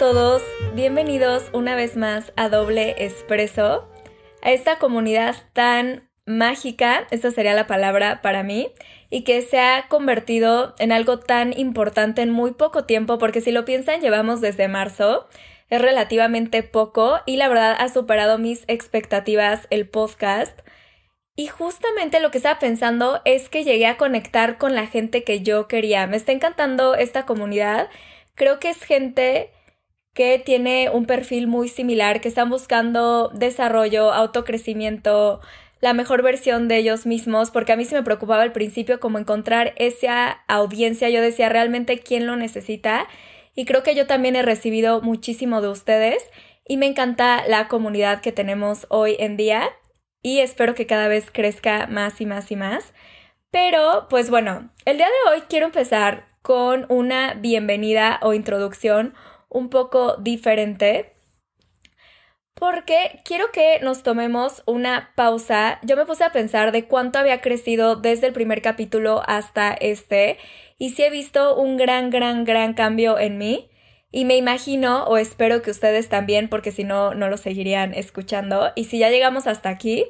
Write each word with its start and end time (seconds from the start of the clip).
todos, 0.00 0.42
bienvenidos 0.72 1.50
una 1.52 1.74
vez 1.74 1.94
más 1.94 2.32
a 2.34 2.48
Doble 2.48 2.94
Espresso, 3.04 3.86
a 4.40 4.50
esta 4.50 4.78
comunidad 4.78 5.36
tan 5.52 6.08
mágica, 6.24 7.06
esta 7.10 7.30
sería 7.30 7.52
la 7.52 7.66
palabra 7.66 8.22
para 8.22 8.42
mí, 8.42 8.72
y 9.10 9.24
que 9.24 9.42
se 9.42 9.60
ha 9.60 9.88
convertido 9.88 10.74
en 10.78 10.90
algo 10.90 11.18
tan 11.18 11.52
importante 11.52 12.22
en 12.22 12.30
muy 12.30 12.52
poco 12.52 12.84
tiempo, 12.84 13.18
porque 13.18 13.42
si 13.42 13.52
lo 13.52 13.66
piensan, 13.66 14.00
llevamos 14.00 14.40
desde 14.40 14.68
marzo, 14.68 15.28
es 15.68 15.82
relativamente 15.82 16.62
poco 16.62 17.18
y 17.26 17.36
la 17.36 17.48
verdad 17.48 17.76
ha 17.78 17.90
superado 17.90 18.38
mis 18.38 18.64
expectativas 18.68 19.66
el 19.68 19.86
podcast. 19.86 20.58
Y 21.36 21.48
justamente 21.48 22.20
lo 22.20 22.30
que 22.30 22.38
estaba 22.38 22.58
pensando 22.58 23.20
es 23.26 23.50
que 23.50 23.64
llegué 23.64 23.86
a 23.86 23.98
conectar 23.98 24.56
con 24.56 24.74
la 24.74 24.86
gente 24.86 25.24
que 25.24 25.42
yo 25.42 25.68
quería. 25.68 26.06
Me 26.06 26.16
está 26.16 26.32
encantando 26.32 26.94
esta 26.94 27.26
comunidad. 27.26 27.90
Creo 28.34 28.58
que 28.60 28.70
es 28.70 28.82
gente 28.82 29.50
que 30.14 30.38
tiene 30.38 30.90
un 30.90 31.06
perfil 31.06 31.46
muy 31.46 31.68
similar, 31.68 32.20
que 32.20 32.28
están 32.28 32.50
buscando 32.50 33.28
desarrollo, 33.28 34.12
autocrecimiento, 34.12 35.40
la 35.80 35.94
mejor 35.94 36.22
versión 36.22 36.68
de 36.68 36.76
ellos 36.76 37.06
mismos, 37.06 37.50
porque 37.50 37.72
a 37.72 37.76
mí 37.76 37.84
se 37.84 37.94
me 37.94 38.02
preocupaba 38.02 38.42
al 38.42 38.52
principio 38.52 39.00
como 39.00 39.18
encontrar 39.18 39.72
esa 39.76 40.42
audiencia, 40.48 41.08
yo 41.08 41.22
decía 41.22 41.48
realmente 41.48 41.98
quién 42.00 42.26
lo 42.26 42.36
necesita 42.36 43.06
y 43.54 43.64
creo 43.64 43.82
que 43.82 43.94
yo 43.94 44.06
también 44.06 44.36
he 44.36 44.42
recibido 44.42 45.00
muchísimo 45.00 45.60
de 45.60 45.68
ustedes 45.68 46.28
y 46.66 46.76
me 46.76 46.86
encanta 46.86 47.44
la 47.48 47.68
comunidad 47.68 48.20
que 48.20 48.32
tenemos 48.32 48.86
hoy 48.90 49.16
en 49.18 49.36
día 49.36 49.70
y 50.22 50.40
espero 50.40 50.74
que 50.74 50.86
cada 50.86 51.08
vez 51.08 51.30
crezca 51.32 51.86
más 51.86 52.20
y 52.20 52.26
más 52.26 52.50
y 52.52 52.56
más. 52.56 52.92
Pero, 53.50 54.06
pues 54.08 54.30
bueno, 54.30 54.70
el 54.84 54.98
día 54.98 55.06
de 55.06 55.30
hoy 55.30 55.42
quiero 55.48 55.66
empezar 55.66 56.28
con 56.42 56.86
una 56.88 57.34
bienvenida 57.34 58.18
o 58.22 58.34
introducción 58.34 59.14
un 59.50 59.68
poco 59.68 60.16
diferente 60.16 61.12
porque 62.60 63.20
quiero 63.24 63.50
que 63.52 63.80
nos 63.80 64.02
tomemos 64.02 64.62
una 64.66 65.12
pausa. 65.16 65.80
Yo 65.82 65.96
me 65.96 66.04
puse 66.04 66.24
a 66.24 66.30
pensar 66.30 66.72
de 66.72 66.84
cuánto 66.84 67.18
había 67.18 67.40
crecido 67.40 67.96
desde 67.96 68.26
el 68.26 68.34
primer 68.34 68.60
capítulo 68.60 69.22
hasta 69.26 69.72
este 69.72 70.36
y 70.78 70.90
si 70.90 71.02
he 71.02 71.10
visto 71.10 71.56
un 71.56 71.78
gran, 71.78 72.10
gran, 72.10 72.44
gran 72.44 72.74
cambio 72.74 73.18
en 73.18 73.38
mí. 73.38 73.70
Y 74.12 74.24
me 74.24 74.36
imagino 74.36 75.04
o 75.04 75.16
espero 75.16 75.62
que 75.62 75.70
ustedes 75.70 76.08
también, 76.08 76.48
porque 76.48 76.72
si 76.72 76.84
no, 76.84 77.14
no 77.14 77.28
lo 77.28 77.36
seguirían 77.36 77.94
escuchando. 77.94 78.72
Y 78.74 78.84
si 78.84 78.98
ya 78.98 79.08
llegamos 79.08 79.46
hasta 79.46 79.68
aquí, 79.68 80.04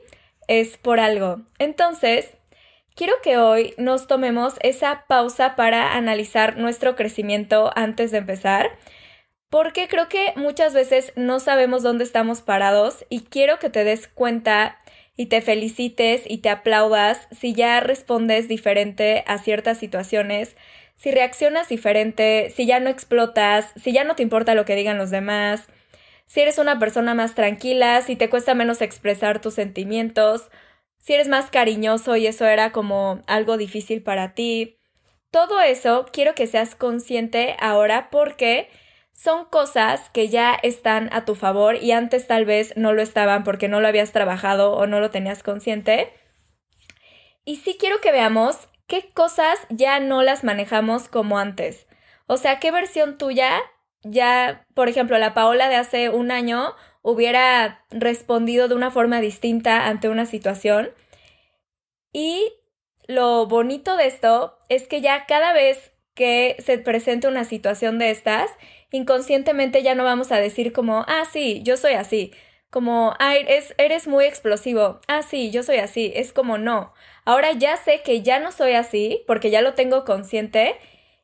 es 0.49 0.79
por 0.79 1.01
algo. 1.01 1.43
Entonces, 1.59 2.37
quiero 2.97 3.13
que 3.23 3.37
hoy 3.37 3.75
nos 3.77 4.07
tomemos 4.07 4.55
esa 4.63 5.05
pausa 5.07 5.55
para 5.55 5.95
analizar 5.95 6.57
nuestro 6.57 6.97
crecimiento 6.97 7.71
antes 7.77 8.11
de 8.11 8.19
empezar 8.19 8.71
porque 9.51 9.89
creo 9.89 10.09
que 10.09 10.33
muchas 10.37 10.73
veces 10.73 11.13
no 11.17 11.41
sabemos 11.41 11.83
dónde 11.83 12.05
estamos 12.05 12.41
parados 12.41 13.05
y 13.11 13.23
quiero 13.23 13.59
que 13.59 13.69
te 13.69 13.85
des 13.85 14.07
cuenta 14.07 14.79
y 15.17 15.27
te 15.27 15.43
felicites 15.43 16.23
y 16.27 16.39
te 16.39 16.49
aplaudas 16.49 17.29
si 17.33 17.53
ya 17.53 17.81
respondes 17.81 18.49
diferente 18.49 19.25
a 19.27 19.39
ciertas 19.39 19.77
situaciones, 19.77 20.57
si 20.97 21.11
reaccionas 21.11 21.69
diferente, 21.69 22.51
si 22.55 22.65
ya 22.65 22.79
no 22.79 22.89
explotas, 22.89 23.73
si 23.77 23.93
ya 23.93 24.05
no 24.05 24.15
te 24.15 24.23
importa 24.23 24.55
lo 24.55 24.65
que 24.65 24.77
digan 24.77 24.99
los 24.99 25.11
demás, 25.11 25.67
si 26.27 26.41
eres 26.41 26.59
una 26.59 26.79
persona 26.79 27.15
más 27.15 27.35
tranquila, 27.35 28.03
si 28.03 28.15
te 28.15 28.31
cuesta 28.31 28.55
menos 28.55 28.81
expresar 28.81 29.41
tus 29.41 29.55
sentimientos, 29.55 30.49
si 30.99 31.15
eres 31.15 31.27
más 31.27 31.51
cariñoso 31.51 32.15
y 32.15 32.29
eso 32.29 32.47
era 32.47 32.71
como 32.71 33.23
algo 33.27 33.57
difícil 33.57 34.03
para 34.03 34.35
ti. 34.35 34.79
Todo 35.33 35.61
eso 35.61 36.07
quiero 36.13 36.37
que 36.37 36.47
seas 36.47 36.77
consciente 36.77 37.57
ahora 37.59 38.11
porque 38.11 38.69
son 39.23 39.45
cosas 39.45 40.09
que 40.11 40.29
ya 40.29 40.55
están 40.63 41.11
a 41.13 41.27
tu 41.27 41.35
favor 41.35 41.77
y 41.77 41.93
antes 41.93 42.27
tal 42.27 42.47
vez 42.47 42.73
no 42.77 42.95
lo 42.95 43.03
estaban 43.03 43.45
porque 43.45 43.69
no 43.69 43.81
lo 43.81 43.89
habías 43.89 44.13
trabajado 44.13 44.73
o 44.73 44.87
no 44.87 44.99
lo 44.99 45.11
tenías 45.11 45.43
consciente. 45.43 46.11
Y 47.45 47.57
sí 47.57 47.77
quiero 47.79 48.01
que 48.01 48.13
veamos 48.13 48.69
qué 48.87 49.11
cosas 49.13 49.59
ya 49.69 50.01
no 50.01 50.23
las 50.23 50.43
manejamos 50.43 51.09
como 51.09 51.39
antes. 51.39 51.87
O 52.29 52.39
sea, 52.39 52.61
qué 52.61 52.71
versión 52.71 53.19
tuya 53.19 53.61
ya, 54.03 54.67
por 54.73 54.89
ejemplo, 54.89 55.19
la 55.19 55.35
Paola 55.35 55.69
de 55.69 55.77
hace 55.77 56.09
un 56.09 56.31
año 56.31 56.75
hubiera 57.03 57.85
respondido 57.91 58.69
de 58.69 58.75
una 58.75 58.91
forma 58.91 59.21
distinta 59.21 59.87
ante 59.87 60.09
una 60.09 60.25
situación. 60.25 60.95
Y 62.11 62.55
lo 63.07 63.45
bonito 63.47 63.99
de 63.99 64.07
esto 64.07 64.59
es 64.71 64.89
que 64.89 65.03
ya 65.03 65.27
cada 65.27 65.53
vez 65.53 65.90
que 66.15 66.57
se 66.65 66.79
presente 66.79 67.29
una 67.29 67.45
situación 67.45 67.99
de 67.99 68.11
estas, 68.11 68.51
inconscientemente 68.91 69.83
ya 69.83 69.95
no 69.95 70.05
vamos 70.05 70.33
a 70.33 70.41
decir 70.41 70.73
como, 70.73 71.05
ah, 71.09 71.25
sí, 71.31 71.63
yo 71.65 71.77
soy 71.77 71.93
así. 71.95 72.33
Como, 72.71 73.15
ah, 73.19 73.37
eres, 73.37 73.75
eres 73.79 74.07
muy 74.07 74.25
explosivo. 74.25 75.01
Ah, 75.09 75.23
sí, 75.23 75.51
yo 75.51 75.63
soy 75.63 75.79
así. 75.79 76.13
Es 76.15 76.33
como, 76.33 76.59
no. 76.59 76.93
Ahora 77.25 77.53
ya 77.53 77.77
sé 77.77 78.03
que 78.03 78.23
ya 78.23 78.39
no 78.39 78.53
soy 78.53 78.73
así 78.73 79.23
porque 79.27 79.51
ya 79.51 79.63
lo 79.63 79.75
tengo 79.75 80.05
consciente 80.05 80.77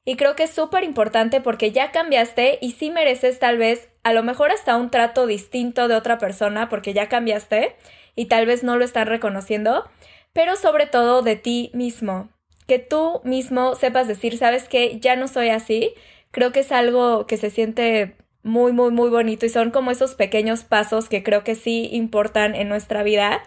y 0.04 0.16
creo 0.16 0.36
que 0.36 0.44
es 0.44 0.50
súper 0.52 0.84
importante 0.84 1.41
porque 1.41 1.72
ya 1.72 1.91
cambiaste 1.91 2.58
y 2.60 2.72
sí 2.72 2.91
mereces 2.91 3.41
tal 3.41 3.58
vez 3.58 3.88
a 4.04 4.12
lo 4.12 4.22
mejor 4.22 4.53
hasta 4.53 4.76
un 4.76 4.91
trato 4.91 5.26
distinto 5.26 5.88
de 5.88 5.97
otra 5.97 6.18
persona 6.18 6.68
porque 6.68 6.94
ya 6.94 7.08
cambiaste 7.08 7.76
y 8.14 8.26
tal 8.26 8.47
vez 8.47 8.62
no 8.62 8.76
lo 8.76 8.84
están 8.84 9.08
reconociendo, 9.08 9.88
pero 10.32 10.54
sobre 10.54 10.86
todo 10.86 11.22
de 11.22 11.34
ti 11.34 11.70
mismo. 11.74 12.28
Que 12.66 12.78
tú 12.78 13.21
mismo 13.25 13.75
sepas 13.75 14.09
decir, 14.09 14.38
sabes 14.38 14.69
que 14.69 14.99
ya 15.00 15.16
no 15.16 15.28
soy 15.28 15.50
así, 15.50 15.94
creo 16.31 16.53
que 16.53 16.60
es 16.60 16.72
algo 16.72 17.27
que 17.27 17.37
se 17.37 17.50
siente 17.50 18.16
muy, 18.43 18.72
muy, 18.72 18.93
muy 18.93 19.10
bonito 19.10 19.47
y 19.47 19.49
son 19.49 19.71
como 19.71 19.91
esos 19.91 20.15
pequeños 20.15 20.65
pasos 20.65 21.09
que 21.09 21.22
creo 21.22 21.43
que 21.44 21.54
sí 21.54 21.88
importan 21.93 22.54
en 22.54 22.69
nuestra 22.69 23.03
vida. 23.03 23.43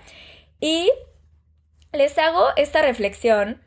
Y 0.59 0.91
les 1.93 2.17
hago 2.17 2.47
esta 2.57 2.81
reflexión 2.81 3.61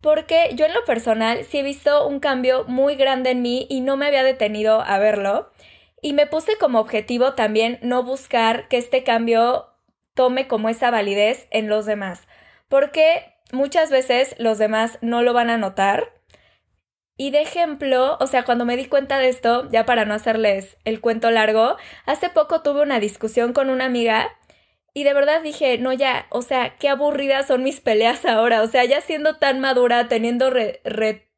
porque 0.00 0.50
yo 0.54 0.66
en 0.66 0.74
lo 0.74 0.84
personal 0.84 1.44
sí 1.44 1.58
he 1.58 1.62
visto 1.62 2.06
un 2.06 2.20
cambio 2.20 2.64
muy 2.64 2.94
grande 2.94 3.30
en 3.30 3.42
mí 3.42 3.66
y 3.68 3.80
no 3.80 3.96
me 3.96 4.06
había 4.06 4.22
detenido 4.22 4.80
a 4.80 4.98
verlo. 4.98 5.50
Y 6.00 6.12
me 6.12 6.26
puse 6.26 6.56
como 6.58 6.78
objetivo 6.78 7.34
también 7.34 7.78
no 7.82 8.04
buscar 8.04 8.68
que 8.68 8.76
este 8.76 9.02
cambio 9.02 9.66
tome 10.14 10.46
como 10.46 10.68
esa 10.68 10.90
validez 10.90 11.48
en 11.50 11.68
los 11.68 11.86
demás. 11.86 12.28
Porque 12.68 13.34
muchas 13.52 13.90
veces 13.90 14.34
los 14.38 14.58
demás 14.58 14.98
no 15.00 15.22
lo 15.22 15.32
van 15.32 15.50
a 15.50 15.58
notar. 15.58 16.12
Y 17.16 17.30
de 17.30 17.42
ejemplo, 17.42 18.16
o 18.20 18.26
sea, 18.26 18.44
cuando 18.44 18.64
me 18.64 18.76
di 18.76 18.86
cuenta 18.86 19.18
de 19.18 19.28
esto, 19.28 19.68
ya 19.70 19.84
para 19.84 20.04
no 20.04 20.14
hacerles 20.14 20.76
el 20.84 21.00
cuento 21.00 21.30
largo, 21.30 21.76
hace 22.06 22.30
poco 22.30 22.62
tuve 22.62 22.82
una 22.82 23.00
discusión 23.00 23.52
con 23.52 23.70
una 23.70 23.86
amiga 23.86 24.38
y 24.94 25.04
de 25.04 25.14
verdad 25.14 25.42
dije, 25.42 25.78
no, 25.78 25.92
ya, 25.92 26.26
o 26.30 26.42
sea, 26.42 26.76
qué 26.76 26.88
aburridas 26.88 27.46
son 27.46 27.62
mis 27.62 27.80
peleas 27.80 28.24
ahora, 28.24 28.62
o 28.62 28.66
sea, 28.66 28.84
ya 28.84 29.00
siendo 29.00 29.36
tan 29.36 29.60
madura, 29.60 30.08
teniendo 30.08 30.50
re, 30.50 31.28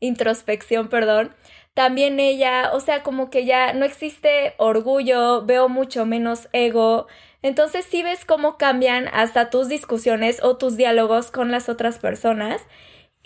introspección, 0.00 0.88
perdón, 0.88 1.34
también 1.74 2.20
ella, 2.20 2.70
o 2.72 2.80
sea, 2.80 3.02
como 3.02 3.30
que 3.30 3.44
ya 3.46 3.72
no 3.72 3.84
existe 3.84 4.54
orgullo, 4.58 5.44
veo 5.44 5.68
mucho 5.68 6.06
menos 6.06 6.48
ego, 6.52 7.08
entonces 7.44 7.84
sí 7.84 8.02
ves 8.02 8.24
cómo 8.24 8.56
cambian 8.56 9.06
hasta 9.12 9.50
tus 9.50 9.68
discusiones 9.68 10.42
o 10.42 10.56
tus 10.56 10.78
diálogos 10.78 11.30
con 11.30 11.50
las 11.50 11.68
otras 11.68 11.98
personas. 11.98 12.62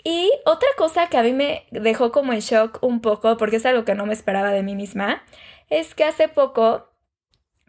Y 0.03 0.29
otra 0.45 0.67
cosa 0.75 1.07
que 1.07 1.17
a 1.17 1.23
mí 1.23 1.31
me 1.31 1.65
dejó 1.71 2.11
como 2.11 2.33
en 2.33 2.41
shock 2.41 2.79
un 2.81 2.99
poco, 2.99 3.37
porque 3.37 3.55
es 3.55 3.65
algo 3.65 3.85
que 3.85 3.95
no 3.95 4.05
me 4.05 4.11
esperaba 4.11 4.51
de 4.51 4.61
mí 4.61 4.75
misma, 4.75 5.23
es 5.69 5.95
que 5.95 6.03
hace 6.03 6.27
poco, 6.27 6.91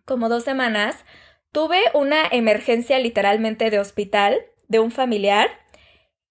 como 0.04 0.28
dos 0.28 0.42
semanas, 0.42 1.04
tuve 1.52 1.78
una 1.94 2.26
emergencia 2.32 2.98
literalmente 2.98 3.70
de 3.70 3.78
hospital 3.78 4.36
de 4.66 4.80
un 4.80 4.90
familiar. 4.90 5.50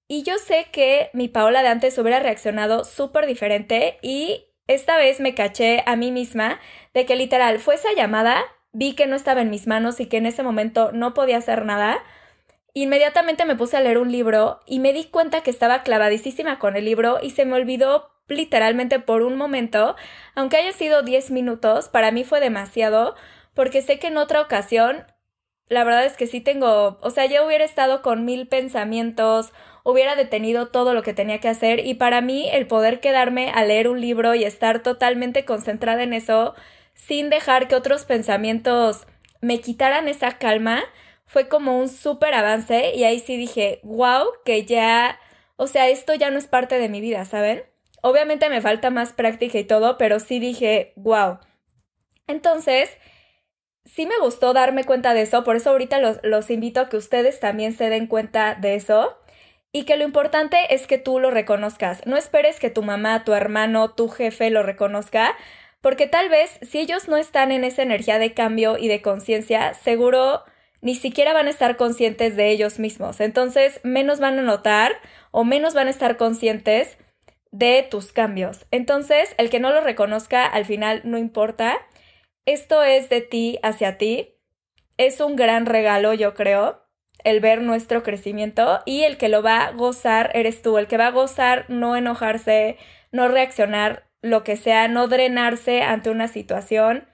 Y 0.09 0.23
yo 0.23 0.37
sé 0.37 0.67
que 0.73 1.11
mi 1.13 1.29
Paola 1.29 1.61
de 1.61 1.69
antes 1.69 1.97
hubiera 1.97 2.19
reaccionado 2.19 2.83
súper 2.83 3.25
diferente 3.25 3.99
y 4.01 4.47
esta 4.67 4.97
vez 4.97 5.21
me 5.21 5.33
caché 5.33 5.81
a 5.85 5.95
mí 5.95 6.11
misma 6.11 6.59
de 6.93 7.05
que 7.05 7.15
literal 7.15 7.59
fue 7.59 7.75
esa 7.75 7.93
llamada, 7.95 8.43
vi 8.71 8.93
que 8.93 9.07
no 9.07 9.15
estaba 9.15 9.41
en 9.41 9.49
mis 9.49 9.67
manos 9.67 9.99
y 9.99 10.07
que 10.07 10.17
en 10.17 10.25
ese 10.25 10.43
momento 10.43 10.91
no 10.91 11.13
podía 11.13 11.37
hacer 11.37 11.65
nada 11.65 11.99
Inmediatamente 12.73 13.45
me 13.45 13.55
puse 13.55 13.77
a 13.77 13.81
leer 13.81 13.97
un 13.97 14.11
libro 14.11 14.59
y 14.65 14.79
me 14.79 14.93
di 14.93 15.05
cuenta 15.05 15.41
que 15.41 15.49
estaba 15.49 15.83
clavadísima 15.83 16.59
con 16.59 16.75
el 16.75 16.85
libro 16.85 17.17
y 17.21 17.31
se 17.31 17.45
me 17.45 17.55
olvidó 17.55 18.11
literalmente 18.27 18.99
por 18.99 19.23
un 19.23 19.35
momento, 19.37 19.95
aunque 20.35 20.57
haya 20.57 20.71
sido 20.71 21.01
10 21.01 21.31
minutos, 21.31 21.89
para 21.89 22.11
mí 22.11 22.23
fue 22.23 22.39
demasiado, 22.39 23.15
porque 23.55 23.81
sé 23.81 23.97
que 23.97 24.07
en 24.07 24.17
otra 24.17 24.41
ocasión, 24.41 25.03
la 25.67 25.83
verdad 25.83 26.05
es 26.05 26.15
que 26.15 26.27
sí 26.27 26.41
tengo, 26.41 26.99
o 27.01 27.09
sea, 27.09 27.25
yo 27.25 27.45
hubiera 27.45 27.65
estado 27.65 28.03
con 28.03 28.23
mil 28.23 28.47
pensamientos, 28.47 29.51
hubiera 29.83 30.15
detenido 30.15 30.67
todo 30.67 30.93
lo 30.93 31.01
que 31.01 31.15
tenía 31.15 31.39
que 31.39 31.49
hacer 31.49 31.85
y 31.85 31.95
para 31.95 32.21
mí 32.21 32.47
el 32.51 32.67
poder 32.67 32.99
quedarme 32.99 33.49
a 33.49 33.65
leer 33.65 33.87
un 33.87 33.99
libro 33.99 34.35
y 34.35 34.43
estar 34.43 34.83
totalmente 34.83 35.43
concentrada 35.43 36.03
en 36.03 36.13
eso, 36.13 36.53
sin 37.07 37.29
dejar 37.29 37.67
que 37.67 37.75
otros 37.75 38.05
pensamientos 38.05 39.07
me 39.41 39.61
quitaran 39.61 40.07
esa 40.07 40.37
calma, 40.37 40.83
fue 41.25 41.47
como 41.47 41.77
un 41.79 41.89
súper 41.89 42.33
avance 42.33 42.93
y 42.95 43.03
ahí 43.03 43.19
sí 43.19 43.37
dije, 43.37 43.79
wow, 43.83 44.25
que 44.45 44.65
ya, 44.65 45.19
o 45.57 45.67
sea, 45.67 45.87
esto 45.89 46.13
ya 46.15 46.31
no 46.31 46.37
es 46.39 46.47
parte 46.47 46.79
de 46.79 46.89
mi 46.89 47.01
vida, 47.01 47.25
¿saben? 47.25 47.63
Obviamente 48.01 48.49
me 48.49 48.61
falta 48.61 48.89
más 48.91 49.13
práctica 49.13 49.57
y 49.59 49.63
todo, 49.65 49.97
pero 49.97 50.19
sí 50.19 50.39
dije, 50.39 50.93
wow, 50.95 51.39
Entonces, 52.27 52.89
sí 53.85 54.05
me 54.05 54.17
gustó 54.19 54.53
darme 54.53 54.83
cuenta 54.83 55.13
de 55.13 55.21
eso, 55.23 55.43
por 55.43 55.55
eso 55.55 55.71
ahorita 55.71 55.99
los, 55.99 56.19
los 56.23 56.49
invito 56.49 56.79
a 56.81 56.89
que 56.89 56.97
ustedes 56.97 57.39
también 57.39 57.73
se 57.73 57.89
den 57.89 58.07
cuenta 58.07 58.55
de 58.55 58.75
eso 58.75 59.17
y 59.71 59.85
que 59.85 59.97
lo 59.97 60.03
importante 60.05 60.73
es 60.73 60.87
que 60.87 60.97
tú 60.97 61.19
lo 61.19 61.31
reconozcas. 61.31 62.05
No 62.05 62.17
esperes 62.17 62.59
que 62.59 62.69
tu 62.71 62.83
mamá, 62.83 63.23
tu 63.23 63.33
hermano, 63.33 63.91
tu 63.93 64.09
jefe 64.09 64.49
lo 64.49 64.63
reconozca, 64.63 65.35
porque 65.81 66.07
tal 66.07 66.29
vez 66.29 66.59
si 66.61 66.79
ellos 66.79 67.07
no 67.07 67.17
están 67.17 67.51
en 67.51 67.63
esa 67.63 67.83
energía 67.83 68.19
de 68.19 68.33
cambio 68.33 68.77
y 68.77 68.87
de 68.87 69.01
conciencia, 69.01 69.73
seguro 69.73 70.43
ni 70.81 70.95
siquiera 70.95 71.33
van 71.33 71.47
a 71.47 71.49
estar 71.49 71.77
conscientes 71.77 72.35
de 72.35 72.51
ellos 72.51 72.79
mismos. 72.79 73.19
Entonces, 73.19 73.79
menos 73.83 74.19
van 74.19 74.39
a 74.39 74.43
notar 74.43 74.93
o 75.31 75.43
menos 75.43 75.73
van 75.73 75.87
a 75.87 75.91
estar 75.91 76.17
conscientes 76.17 76.97
de 77.51 77.85
tus 77.89 78.13
cambios. 78.13 78.65
Entonces, 78.71 79.35
el 79.37 79.49
que 79.49 79.59
no 79.59 79.71
lo 79.71 79.81
reconozca 79.81 80.45
al 80.45 80.65
final 80.65 81.01
no 81.03 81.17
importa. 81.17 81.77
Esto 82.45 82.83
es 82.83 83.09
de 83.09 83.21
ti 83.21 83.59
hacia 83.63 83.97
ti. 83.97 84.35
Es 84.97 85.21
un 85.21 85.35
gran 85.35 85.65
regalo, 85.65 86.13
yo 86.13 86.33
creo, 86.33 86.85
el 87.23 87.39
ver 87.39 87.61
nuestro 87.61 88.03
crecimiento 88.03 88.79
y 88.85 89.03
el 89.03 89.17
que 89.17 89.29
lo 89.29 89.41
va 89.43 89.65
a 89.65 89.71
gozar 89.71 90.31
eres 90.33 90.61
tú, 90.61 90.77
el 90.77 90.87
que 90.87 90.97
va 90.97 91.07
a 91.07 91.11
gozar 91.11 91.65
no 91.69 91.95
enojarse, 91.95 92.77
no 93.11 93.27
reaccionar, 93.27 94.08
lo 94.21 94.43
que 94.43 94.57
sea, 94.57 94.87
no 94.87 95.07
drenarse 95.07 95.81
ante 95.81 96.09
una 96.09 96.27
situación, 96.27 97.07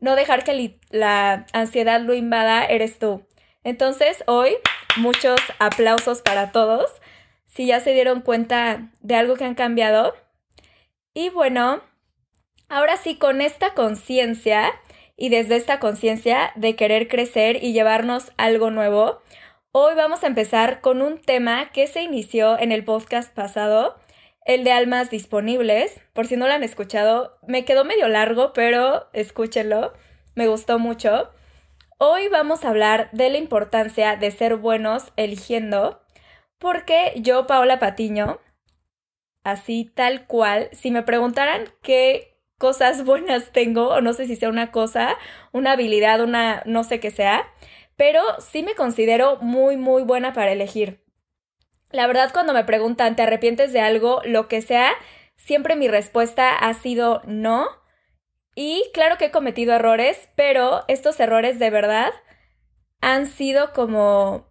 no 0.00 0.16
dejar 0.16 0.44
que 0.44 0.78
la 0.90 1.46
ansiedad 1.52 2.00
lo 2.00 2.14
invada, 2.14 2.64
eres 2.64 2.98
tú. 2.98 3.26
Entonces, 3.64 4.22
hoy, 4.26 4.56
muchos 4.96 5.38
aplausos 5.58 6.22
para 6.22 6.52
todos, 6.52 6.90
si 7.46 7.66
ya 7.66 7.80
se 7.80 7.92
dieron 7.92 8.20
cuenta 8.20 8.90
de 9.00 9.16
algo 9.16 9.34
que 9.34 9.44
han 9.44 9.54
cambiado. 9.54 10.14
Y 11.14 11.30
bueno, 11.30 11.82
ahora 12.68 12.96
sí, 12.96 13.16
con 13.16 13.40
esta 13.40 13.74
conciencia 13.74 14.72
y 15.16 15.30
desde 15.30 15.56
esta 15.56 15.80
conciencia 15.80 16.52
de 16.54 16.76
querer 16.76 17.08
crecer 17.08 17.62
y 17.62 17.72
llevarnos 17.72 18.30
algo 18.36 18.70
nuevo, 18.70 19.20
hoy 19.72 19.94
vamos 19.96 20.22
a 20.22 20.28
empezar 20.28 20.80
con 20.80 21.02
un 21.02 21.18
tema 21.18 21.70
que 21.72 21.88
se 21.88 22.02
inició 22.02 22.58
en 22.58 22.70
el 22.70 22.84
podcast 22.84 23.34
pasado 23.34 23.98
el 24.48 24.64
de 24.64 24.72
almas 24.72 25.10
disponibles. 25.10 26.00
Por 26.14 26.26
si 26.26 26.36
no 26.36 26.48
lo 26.48 26.54
han 26.54 26.64
escuchado, 26.64 27.38
me 27.46 27.64
quedó 27.64 27.84
medio 27.84 28.08
largo, 28.08 28.52
pero 28.54 29.08
escúchenlo, 29.12 29.92
me 30.34 30.48
gustó 30.48 30.80
mucho. 30.80 31.30
Hoy 31.98 32.28
vamos 32.28 32.64
a 32.64 32.70
hablar 32.70 33.10
de 33.12 33.28
la 33.28 33.36
importancia 33.36 34.16
de 34.16 34.30
ser 34.30 34.56
buenos 34.56 35.12
eligiendo, 35.16 36.00
porque 36.58 37.12
yo, 37.16 37.46
Paola 37.46 37.78
Patiño, 37.78 38.40
así 39.44 39.84
tal 39.94 40.26
cual, 40.26 40.70
si 40.72 40.90
me 40.90 41.02
preguntaran 41.02 41.64
qué 41.82 42.40
cosas 42.56 43.04
buenas 43.04 43.52
tengo, 43.52 43.88
o 43.88 44.00
no 44.00 44.14
sé 44.14 44.26
si 44.26 44.34
sea 44.34 44.48
una 44.48 44.72
cosa, 44.72 45.16
una 45.52 45.72
habilidad, 45.72 46.22
una 46.22 46.62
no 46.64 46.84
sé 46.84 47.00
qué 47.00 47.10
sea, 47.10 47.46
pero 47.96 48.22
sí 48.40 48.62
me 48.62 48.74
considero 48.74 49.36
muy, 49.42 49.76
muy 49.76 50.04
buena 50.04 50.32
para 50.32 50.52
elegir. 50.52 51.07
La 51.90 52.06
verdad, 52.06 52.30
cuando 52.32 52.52
me 52.52 52.64
preguntan, 52.64 53.16
¿te 53.16 53.22
arrepientes 53.22 53.72
de 53.72 53.80
algo? 53.80 54.20
Lo 54.24 54.48
que 54.48 54.60
sea, 54.62 54.92
siempre 55.36 55.76
mi 55.76 55.88
respuesta 55.88 56.56
ha 56.56 56.74
sido 56.74 57.22
no. 57.26 57.66
Y 58.54 58.90
claro 58.92 59.18
que 59.18 59.26
he 59.26 59.30
cometido 59.30 59.74
errores, 59.74 60.28
pero 60.36 60.84
estos 60.88 61.18
errores 61.20 61.58
de 61.58 61.70
verdad 61.70 62.12
han 63.00 63.26
sido 63.26 63.72
como... 63.72 64.50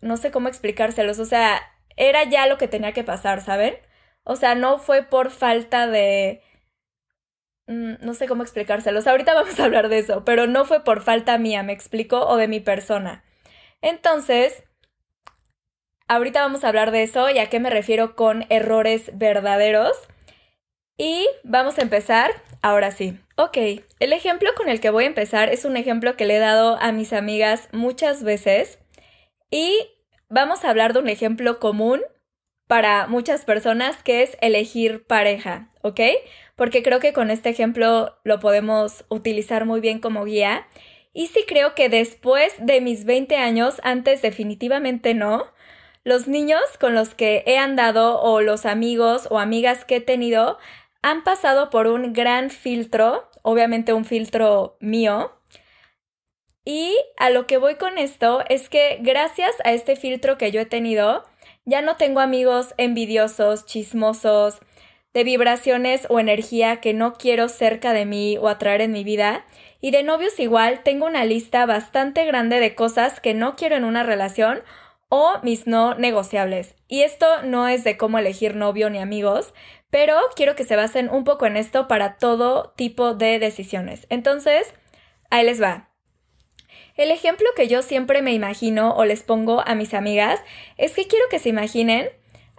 no 0.00 0.16
sé 0.16 0.30
cómo 0.30 0.48
explicárselos, 0.48 1.18
o 1.18 1.24
sea, 1.24 1.60
era 1.96 2.24
ya 2.24 2.46
lo 2.46 2.58
que 2.58 2.68
tenía 2.68 2.92
que 2.92 3.04
pasar, 3.04 3.40
¿saben? 3.40 3.76
O 4.24 4.36
sea, 4.36 4.54
no 4.54 4.78
fue 4.78 5.02
por 5.02 5.30
falta 5.30 5.86
de... 5.86 6.42
Mm, 7.66 7.94
no 8.00 8.14
sé 8.14 8.28
cómo 8.28 8.42
explicárselos, 8.42 9.06
ahorita 9.06 9.34
vamos 9.36 9.58
a 9.58 9.64
hablar 9.64 9.88
de 9.88 9.98
eso, 9.98 10.24
pero 10.24 10.46
no 10.46 10.64
fue 10.66 10.84
por 10.84 11.02
falta 11.02 11.38
mía, 11.38 11.62
me 11.62 11.72
explico, 11.72 12.26
o 12.26 12.36
de 12.36 12.48
mi 12.48 12.60
persona. 12.60 13.24
Entonces, 13.80 14.63
Ahorita 16.06 16.42
vamos 16.42 16.64
a 16.64 16.68
hablar 16.68 16.90
de 16.90 17.02
eso 17.02 17.30
y 17.30 17.38
a 17.38 17.48
qué 17.48 17.60
me 17.60 17.70
refiero 17.70 18.14
con 18.14 18.44
errores 18.50 19.10
verdaderos. 19.14 19.96
Y 20.98 21.26
vamos 21.44 21.78
a 21.78 21.82
empezar 21.82 22.30
ahora 22.60 22.90
sí. 22.90 23.18
Ok, 23.36 23.56
el 24.00 24.12
ejemplo 24.12 24.50
con 24.54 24.68
el 24.68 24.80
que 24.80 24.90
voy 24.90 25.04
a 25.04 25.08
empezar 25.08 25.48
es 25.48 25.64
un 25.64 25.76
ejemplo 25.76 26.16
que 26.16 26.26
le 26.26 26.36
he 26.36 26.40
dado 26.40 26.76
a 26.76 26.92
mis 26.92 27.12
amigas 27.12 27.68
muchas 27.72 28.22
veces 28.22 28.78
y 29.50 29.72
vamos 30.28 30.64
a 30.64 30.70
hablar 30.70 30.92
de 30.92 31.00
un 31.00 31.08
ejemplo 31.08 31.58
común 31.58 32.02
para 32.66 33.06
muchas 33.06 33.44
personas 33.44 34.02
que 34.02 34.22
es 34.22 34.36
elegir 34.40 35.06
pareja, 35.06 35.70
¿ok? 35.82 36.00
Porque 36.54 36.82
creo 36.82 37.00
que 37.00 37.12
con 37.12 37.30
este 37.30 37.48
ejemplo 37.48 38.18
lo 38.24 38.40
podemos 38.40 39.04
utilizar 39.08 39.64
muy 39.64 39.80
bien 39.80 40.00
como 40.00 40.24
guía. 40.24 40.66
Y 41.12 41.28
sí 41.28 41.44
creo 41.46 41.74
que 41.74 41.88
después 41.88 42.54
de 42.58 42.80
mis 42.80 43.04
20 43.04 43.36
años, 43.36 43.80
antes 43.84 44.22
definitivamente 44.22 45.14
no, 45.14 45.46
los 46.04 46.28
niños 46.28 46.60
con 46.78 46.94
los 46.94 47.14
que 47.14 47.42
he 47.46 47.58
andado 47.58 48.20
o 48.20 48.40
los 48.42 48.66
amigos 48.66 49.26
o 49.30 49.38
amigas 49.38 49.84
que 49.84 49.96
he 49.96 50.00
tenido 50.00 50.58
han 51.02 51.24
pasado 51.24 51.70
por 51.70 51.86
un 51.86 52.12
gran 52.12 52.50
filtro, 52.50 53.28
obviamente 53.42 53.92
un 53.92 54.04
filtro 54.04 54.76
mío. 54.80 55.32
Y 56.64 56.96
a 57.18 57.30
lo 57.30 57.46
que 57.46 57.58
voy 57.58 57.76
con 57.76 57.98
esto 57.98 58.42
es 58.48 58.68
que 58.68 58.98
gracias 59.00 59.54
a 59.64 59.72
este 59.72 59.96
filtro 59.96 60.38
que 60.38 60.50
yo 60.50 60.60
he 60.60 60.66
tenido, 60.66 61.24
ya 61.64 61.82
no 61.82 61.96
tengo 61.96 62.20
amigos 62.20 62.74
envidiosos, 62.78 63.66
chismosos, 63.66 64.60
de 65.14 65.24
vibraciones 65.24 66.06
o 66.10 66.18
energía 66.18 66.80
que 66.80 66.92
no 66.92 67.14
quiero 67.14 67.48
cerca 67.48 67.92
de 67.92 68.04
mí 68.04 68.36
o 68.36 68.48
atraer 68.48 68.80
en 68.80 68.92
mi 68.92 69.04
vida. 69.04 69.46
Y 69.80 69.90
de 69.92 70.02
novios 70.02 70.38
igual, 70.40 70.82
tengo 70.82 71.06
una 71.06 71.24
lista 71.24 71.64
bastante 71.66 72.26
grande 72.26 72.58
de 72.58 72.74
cosas 72.74 73.20
que 73.20 73.32
no 73.32 73.54
quiero 73.54 73.76
en 73.76 73.84
una 73.84 74.02
relación 74.02 74.62
o 75.16 75.38
mis 75.44 75.68
no 75.68 75.94
negociables. 75.94 76.74
Y 76.88 77.02
esto 77.02 77.44
no 77.44 77.68
es 77.68 77.84
de 77.84 77.96
cómo 77.96 78.18
elegir 78.18 78.56
novio 78.56 78.90
ni 78.90 78.98
amigos, 78.98 79.54
pero 79.88 80.18
quiero 80.34 80.56
que 80.56 80.64
se 80.64 80.74
basen 80.74 81.08
un 81.08 81.22
poco 81.22 81.46
en 81.46 81.56
esto 81.56 81.86
para 81.86 82.16
todo 82.16 82.72
tipo 82.76 83.14
de 83.14 83.38
decisiones. 83.38 84.08
Entonces, 84.10 84.74
ahí 85.30 85.46
les 85.46 85.62
va. 85.62 85.90
El 86.96 87.12
ejemplo 87.12 87.46
que 87.54 87.68
yo 87.68 87.82
siempre 87.82 88.22
me 88.22 88.32
imagino 88.32 88.92
o 88.96 89.04
les 89.04 89.22
pongo 89.22 89.62
a 89.64 89.76
mis 89.76 89.94
amigas 89.94 90.40
es 90.78 90.96
que 90.96 91.06
quiero 91.06 91.26
que 91.30 91.38
se 91.38 91.50
imaginen 91.50 92.08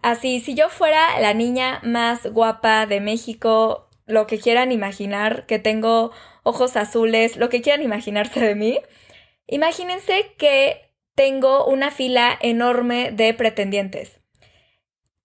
así, 0.01 0.39
si 0.39 0.55
yo 0.55 0.69
fuera 0.69 1.19
la 1.19 1.33
niña 1.33 1.81
más 1.83 2.25
guapa 2.25 2.85
de 2.85 3.01
México, 3.01 3.89
lo 4.05 4.27
que 4.27 4.39
quieran 4.39 4.71
imaginar, 4.71 5.45
que 5.45 5.59
tengo 5.59 6.13
ojos 6.43 6.77
azules, 6.77 7.35
lo 7.35 7.49
que 7.49 7.61
quieran 7.61 7.81
imaginarse 7.83 8.39
de 8.39 8.55
mí, 8.55 8.79
imagínense 9.45 10.33
que 10.37 10.84
tengo 11.15 11.65
una 11.65 11.91
fila 11.91 12.37
enorme 12.41 13.11
de 13.11 13.33
pretendientes. 13.33 14.19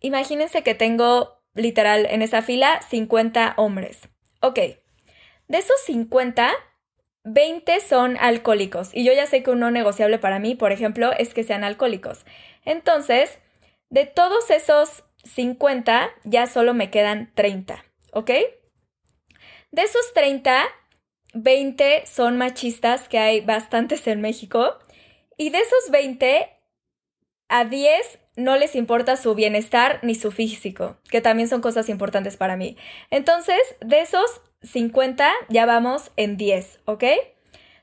Imagínense 0.00 0.62
que 0.62 0.75
tengo 0.75 1.42
literal 1.54 2.06
en 2.09 2.23
esa 2.23 2.42
fila 2.42 2.80
50 2.88 3.54
hombres. 3.56 4.09
Ok, 4.40 4.59
de 5.49 5.59
esos 5.59 5.80
50, 5.85 6.52
20 7.25 7.80
son 7.80 8.16
alcohólicos. 8.18 8.90
Y 8.94 9.04
yo 9.04 9.12
ya 9.12 9.26
sé 9.26 9.42
que 9.42 9.50
un 9.50 9.61
no 9.61 9.70
negociable 9.70 10.18
para 10.18 10.38
mí, 10.38 10.54
por 10.54 10.73
ejemplo, 10.73 11.12
es 11.12 11.35
que 11.35 11.44
sean 11.44 11.64
alcohólicos. 11.64 12.25
Entonces, 12.64 13.38
de 13.90 14.06
todos 14.06 14.50
esos 14.50 15.04
50, 15.25 16.11
ya 16.25 16.47
solo 16.47 16.73
me 16.73 16.90
quedan 16.90 17.32
30. 17.35 17.85
¿Ok? 18.12 18.30
De 19.73 19.82
esos 19.82 20.12
30, 20.14 20.64
20 21.35 22.06
son 22.06 22.38
machistas, 22.38 23.09
que 23.09 23.18
hay 23.18 23.40
bastantes 23.40 24.06
en 24.06 24.20
México. 24.20 24.78
Y 25.40 25.49
de 25.49 25.56
esos 25.56 25.90
20, 25.90 26.50
a 27.49 27.64
10 27.64 28.18
no 28.37 28.59
les 28.59 28.75
importa 28.75 29.16
su 29.16 29.35
bienestar 29.35 29.99
ni 30.02 30.14
su 30.14 30.32
físico, 30.32 30.99
que 31.09 31.23
también 31.23 31.49
son 31.49 31.62
cosas 31.62 31.88
importantes 31.88 32.37
para 32.37 32.59
mí. 32.59 32.76
Entonces, 33.09 33.59
de 33.80 34.02
esos 34.02 34.42
50 34.61 35.32
ya 35.49 35.64
vamos 35.64 36.11
en 36.16 36.37
10, 36.37 36.80
¿ok? 36.85 37.04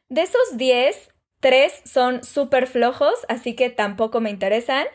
De 0.08 0.22
esos 0.22 0.58
10, 0.58 1.10
3 1.40 1.82
son 1.84 2.24
súper 2.24 2.68
flojos, 2.68 3.26
así 3.28 3.56
que 3.56 3.72
tampoco 3.72 4.22
me 4.22 4.30
interesan. 4.30 4.86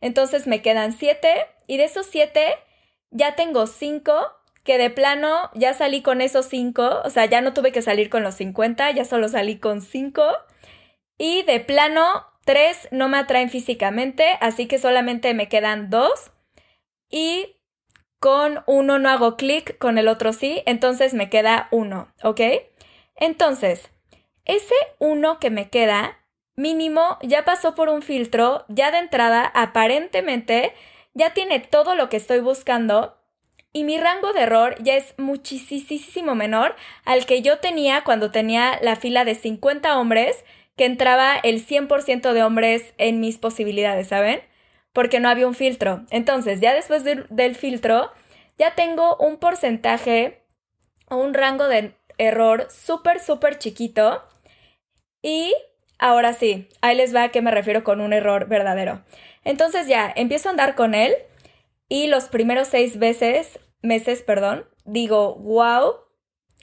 Entonces 0.00 0.48
me 0.48 0.60
quedan 0.60 0.90
7 0.90 1.46
y 1.68 1.76
de 1.76 1.84
esos 1.84 2.06
7 2.06 2.46
ya 3.12 3.36
tengo 3.36 3.68
5 3.68 4.12
que 4.64 4.76
de 4.76 4.90
plano 4.90 5.50
ya 5.54 5.72
salí 5.72 6.02
con 6.02 6.20
esos 6.20 6.46
5, 6.46 7.02
o 7.04 7.10
sea, 7.10 7.26
ya 7.26 7.42
no 7.42 7.54
tuve 7.54 7.70
que 7.70 7.80
salir 7.80 8.10
con 8.10 8.24
los 8.24 8.34
50, 8.34 8.90
ya 8.90 9.04
solo 9.04 9.28
salí 9.28 9.60
con 9.60 9.82
5. 9.82 10.24
Y 11.18 11.42
de 11.42 11.60
plano, 11.60 12.24
tres 12.44 12.88
no 12.90 13.08
me 13.08 13.18
atraen 13.18 13.50
físicamente, 13.50 14.38
así 14.40 14.66
que 14.66 14.78
solamente 14.78 15.34
me 15.34 15.48
quedan 15.48 15.90
dos. 15.90 16.30
Y 17.10 17.56
con 18.20 18.62
uno 18.66 18.98
no 18.98 19.10
hago 19.10 19.36
clic, 19.36 19.78
con 19.78 19.98
el 19.98 20.08
otro 20.08 20.32
sí, 20.32 20.62
entonces 20.64 21.14
me 21.14 21.28
queda 21.28 21.68
uno, 21.70 22.12
¿ok? 22.22 22.40
Entonces, 23.16 23.90
ese 24.44 24.74
uno 24.98 25.38
que 25.38 25.50
me 25.50 25.68
queda, 25.70 26.18
mínimo, 26.56 27.18
ya 27.22 27.44
pasó 27.44 27.74
por 27.74 27.88
un 27.88 28.02
filtro, 28.02 28.64
ya 28.68 28.90
de 28.90 28.98
entrada, 28.98 29.44
aparentemente, 29.54 30.72
ya 31.14 31.34
tiene 31.34 31.60
todo 31.60 31.94
lo 31.94 32.08
que 32.08 32.16
estoy 32.16 32.40
buscando 32.40 33.18
y 33.72 33.84
mi 33.84 33.98
rango 33.98 34.32
de 34.32 34.40
error 34.40 34.76
ya 34.80 34.96
es 34.96 35.14
muchísimo 35.18 36.34
menor 36.34 36.74
al 37.04 37.26
que 37.26 37.42
yo 37.42 37.58
tenía 37.58 38.02
cuando 38.02 38.30
tenía 38.30 38.78
la 38.82 38.96
fila 38.96 39.24
de 39.24 39.34
50 39.34 39.98
hombres, 39.98 40.44
que 40.78 40.86
entraba 40.86 41.36
el 41.36 41.66
100% 41.66 42.32
de 42.32 42.42
hombres 42.42 42.94
en 42.96 43.20
mis 43.20 43.36
posibilidades, 43.36 44.06
¿saben? 44.08 44.40
Porque 44.94 45.20
no 45.20 45.28
había 45.28 45.48
un 45.48 45.54
filtro. 45.54 46.06
Entonces, 46.10 46.60
ya 46.60 46.72
después 46.72 47.02
del 47.04 47.54
filtro, 47.56 48.12
ya 48.56 48.74
tengo 48.74 49.16
un 49.16 49.38
porcentaje 49.38 50.40
o 51.10 51.16
un 51.16 51.34
rango 51.34 51.66
de 51.68 51.94
error 52.16 52.68
súper, 52.70 53.20
súper 53.20 53.58
chiquito. 53.58 54.22
Y 55.20 55.52
ahora 55.98 56.32
sí, 56.32 56.68
ahí 56.80 56.96
les 56.96 57.14
va 57.14 57.24
a 57.24 57.28
qué 57.30 57.42
me 57.42 57.50
refiero 57.50 57.82
con 57.82 58.00
un 58.00 58.12
error 58.12 58.46
verdadero. 58.46 59.02
Entonces 59.44 59.88
ya, 59.88 60.12
empiezo 60.14 60.48
a 60.48 60.52
andar 60.52 60.76
con 60.76 60.94
él 60.94 61.14
y 61.88 62.06
los 62.06 62.28
primeros 62.28 62.68
seis 62.68 62.98
veces, 63.00 63.58
meses, 63.82 64.22
perdón, 64.22 64.64
digo, 64.84 65.34
wow, 65.34 65.96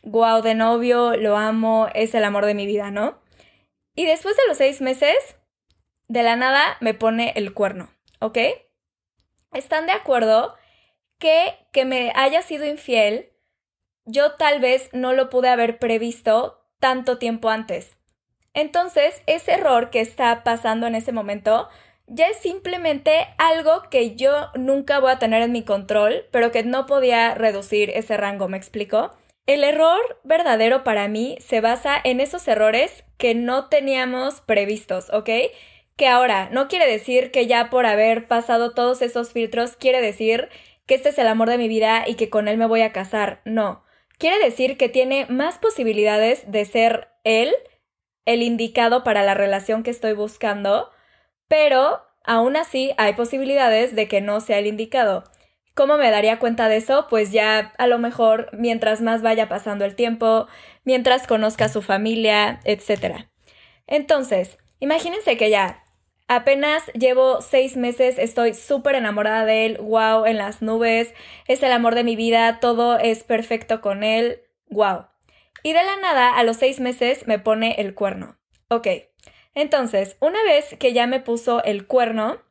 wow 0.03 0.41
de 0.41 0.55
novio, 0.55 1.17
lo 1.17 1.35
amo, 1.35 1.89
es 1.93 2.15
el 2.15 2.23
amor 2.23 2.45
de 2.45 2.53
mi 2.53 2.65
vida, 2.65 2.91
¿no? 2.91 3.24
Y 3.95 4.05
después 4.05 4.35
de 4.35 4.43
los 4.47 4.57
seis 4.57 4.81
meses, 4.81 5.15
de 6.07 6.21
la 6.21 6.35
nada 6.35 6.77
me 6.81 6.93
pone 6.93 7.33
el 7.35 7.53
cuerno, 7.53 7.89
¿ok? 8.19 8.37
¿Están 9.53 9.85
de 9.85 9.93
acuerdo 9.93 10.55
que 11.17 11.55
que 11.71 11.85
me 11.85 12.11
haya 12.15 12.41
sido 12.41 12.65
infiel, 12.65 13.31
yo 14.05 14.33
tal 14.33 14.59
vez 14.59 14.89
no 14.93 15.13
lo 15.13 15.29
pude 15.29 15.49
haber 15.49 15.79
previsto 15.79 16.65
tanto 16.79 17.17
tiempo 17.17 17.49
antes? 17.49 17.97
Entonces, 18.53 19.21
ese 19.27 19.53
error 19.53 19.89
que 19.89 20.01
está 20.01 20.43
pasando 20.43 20.87
en 20.87 20.95
ese 20.95 21.11
momento 21.11 21.69
ya 22.07 22.27
es 22.27 22.37
simplemente 22.37 23.27
algo 23.37 23.83
que 23.89 24.15
yo 24.15 24.49
nunca 24.55 24.99
voy 24.99 25.11
a 25.11 25.19
tener 25.19 25.41
en 25.41 25.51
mi 25.51 25.63
control, 25.63 26.25
pero 26.31 26.51
que 26.51 26.63
no 26.63 26.85
podía 26.85 27.33
reducir 27.33 27.89
ese 27.89 28.15
rango, 28.17 28.47
¿me 28.47 28.57
explico? 28.57 29.11
El 29.47 29.63
error 29.63 29.99
verdadero 30.23 30.83
para 30.83 31.07
mí 31.07 31.37
se 31.39 31.61
basa 31.61 31.99
en 32.03 32.19
esos 32.19 32.47
errores 32.47 33.04
que 33.17 33.35
no 33.35 33.67
teníamos 33.69 34.41
previstos, 34.41 35.11
¿ok? 35.11 35.29
Que 35.95 36.07
ahora 36.07 36.49
no 36.51 36.67
quiere 36.67 36.87
decir 36.87 37.31
que 37.31 37.47
ya 37.47 37.69
por 37.69 37.85
haber 37.85 38.27
pasado 38.27 38.73
todos 38.73 39.01
esos 39.01 39.31
filtros 39.31 39.75
quiere 39.77 40.01
decir 40.01 40.49
que 40.85 40.95
este 40.95 41.09
es 41.09 41.17
el 41.17 41.27
amor 41.27 41.49
de 41.49 41.57
mi 41.57 41.67
vida 41.67 42.03
y 42.07 42.15
que 42.15 42.29
con 42.29 42.47
él 42.47 42.57
me 42.57 42.67
voy 42.67 42.81
a 42.81 42.91
casar, 42.91 43.41
no. 43.45 43.83
Quiere 44.17 44.39
decir 44.43 44.77
que 44.77 44.89
tiene 44.89 45.25
más 45.29 45.57
posibilidades 45.57 46.49
de 46.51 46.65
ser 46.65 47.09
él 47.23 47.53
el 48.25 48.41
indicado 48.41 49.03
para 49.03 49.23
la 49.23 49.33
relación 49.33 49.83
que 49.83 49.91
estoy 49.91 50.13
buscando, 50.13 50.89
pero 51.47 52.01
aún 52.23 52.55
así 52.55 52.93
hay 52.97 53.13
posibilidades 53.13 53.95
de 53.95 54.07
que 54.07 54.21
no 54.21 54.39
sea 54.41 54.59
el 54.59 54.67
indicado. 54.67 55.23
¿Cómo 55.75 55.97
me 55.97 56.09
daría 56.09 56.39
cuenta 56.39 56.69
de 56.69 56.77
eso? 56.77 57.05
Pues 57.09 57.33
ya 57.33 57.73
a 57.77 57.87
lo 57.87 57.99
mejor 57.99 58.49
mientras 58.57 59.01
más 59.01 59.21
vaya 59.21 59.49
pasando 59.49 59.83
el 59.83 59.95
tiempo, 59.95 60.47
mientras 60.85 61.27
conozca 61.27 61.65
a 61.65 61.69
su 61.69 61.81
familia, 61.81 62.61
etc. 62.63 63.27
Entonces, 63.85 64.57
imagínense 64.79 65.35
que 65.35 65.49
ya 65.49 65.83
apenas 66.29 66.81
llevo 66.93 67.41
seis 67.41 67.75
meses, 67.75 68.17
estoy 68.17 68.53
súper 68.53 68.95
enamorada 68.95 69.43
de 69.43 69.65
él, 69.65 69.77
wow, 69.81 70.25
en 70.25 70.37
las 70.37 70.61
nubes, 70.61 71.13
es 71.45 71.61
el 71.61 71.73
amor 71.73 71.93
de 71.93 72.05
mi 72.05 72.15
vida, 72.15 72.61
todo 72.61 72.97
es 72.97 73.25
perfecto 73.25 73.81
con 73.81 74.03
él, 74.03 74.43
wow. 74.69 75.07
Y 75.61 75.73
de 75.73 75.83
la 75.83 75.97
nada, 75.97 76.37
a 76.37 76.43
los 76.43 76.55
seis 76.55 76.79
meses, 76.79 77.27
me 77.27 77.37
pone 77.37 77.75
el 77.79 77.95
cuerno. 77.95 78.37
Ok, 78.69 78.87
entonces, 79.55 80.15
una 80.21 80.41
vez 80.43 80.75
que 80.79 80.93
ya 80.93 81.05
me 81.05 81.19
puso 81.19 81.63
el 81.65 81.85
cuerno, 81.85 82.44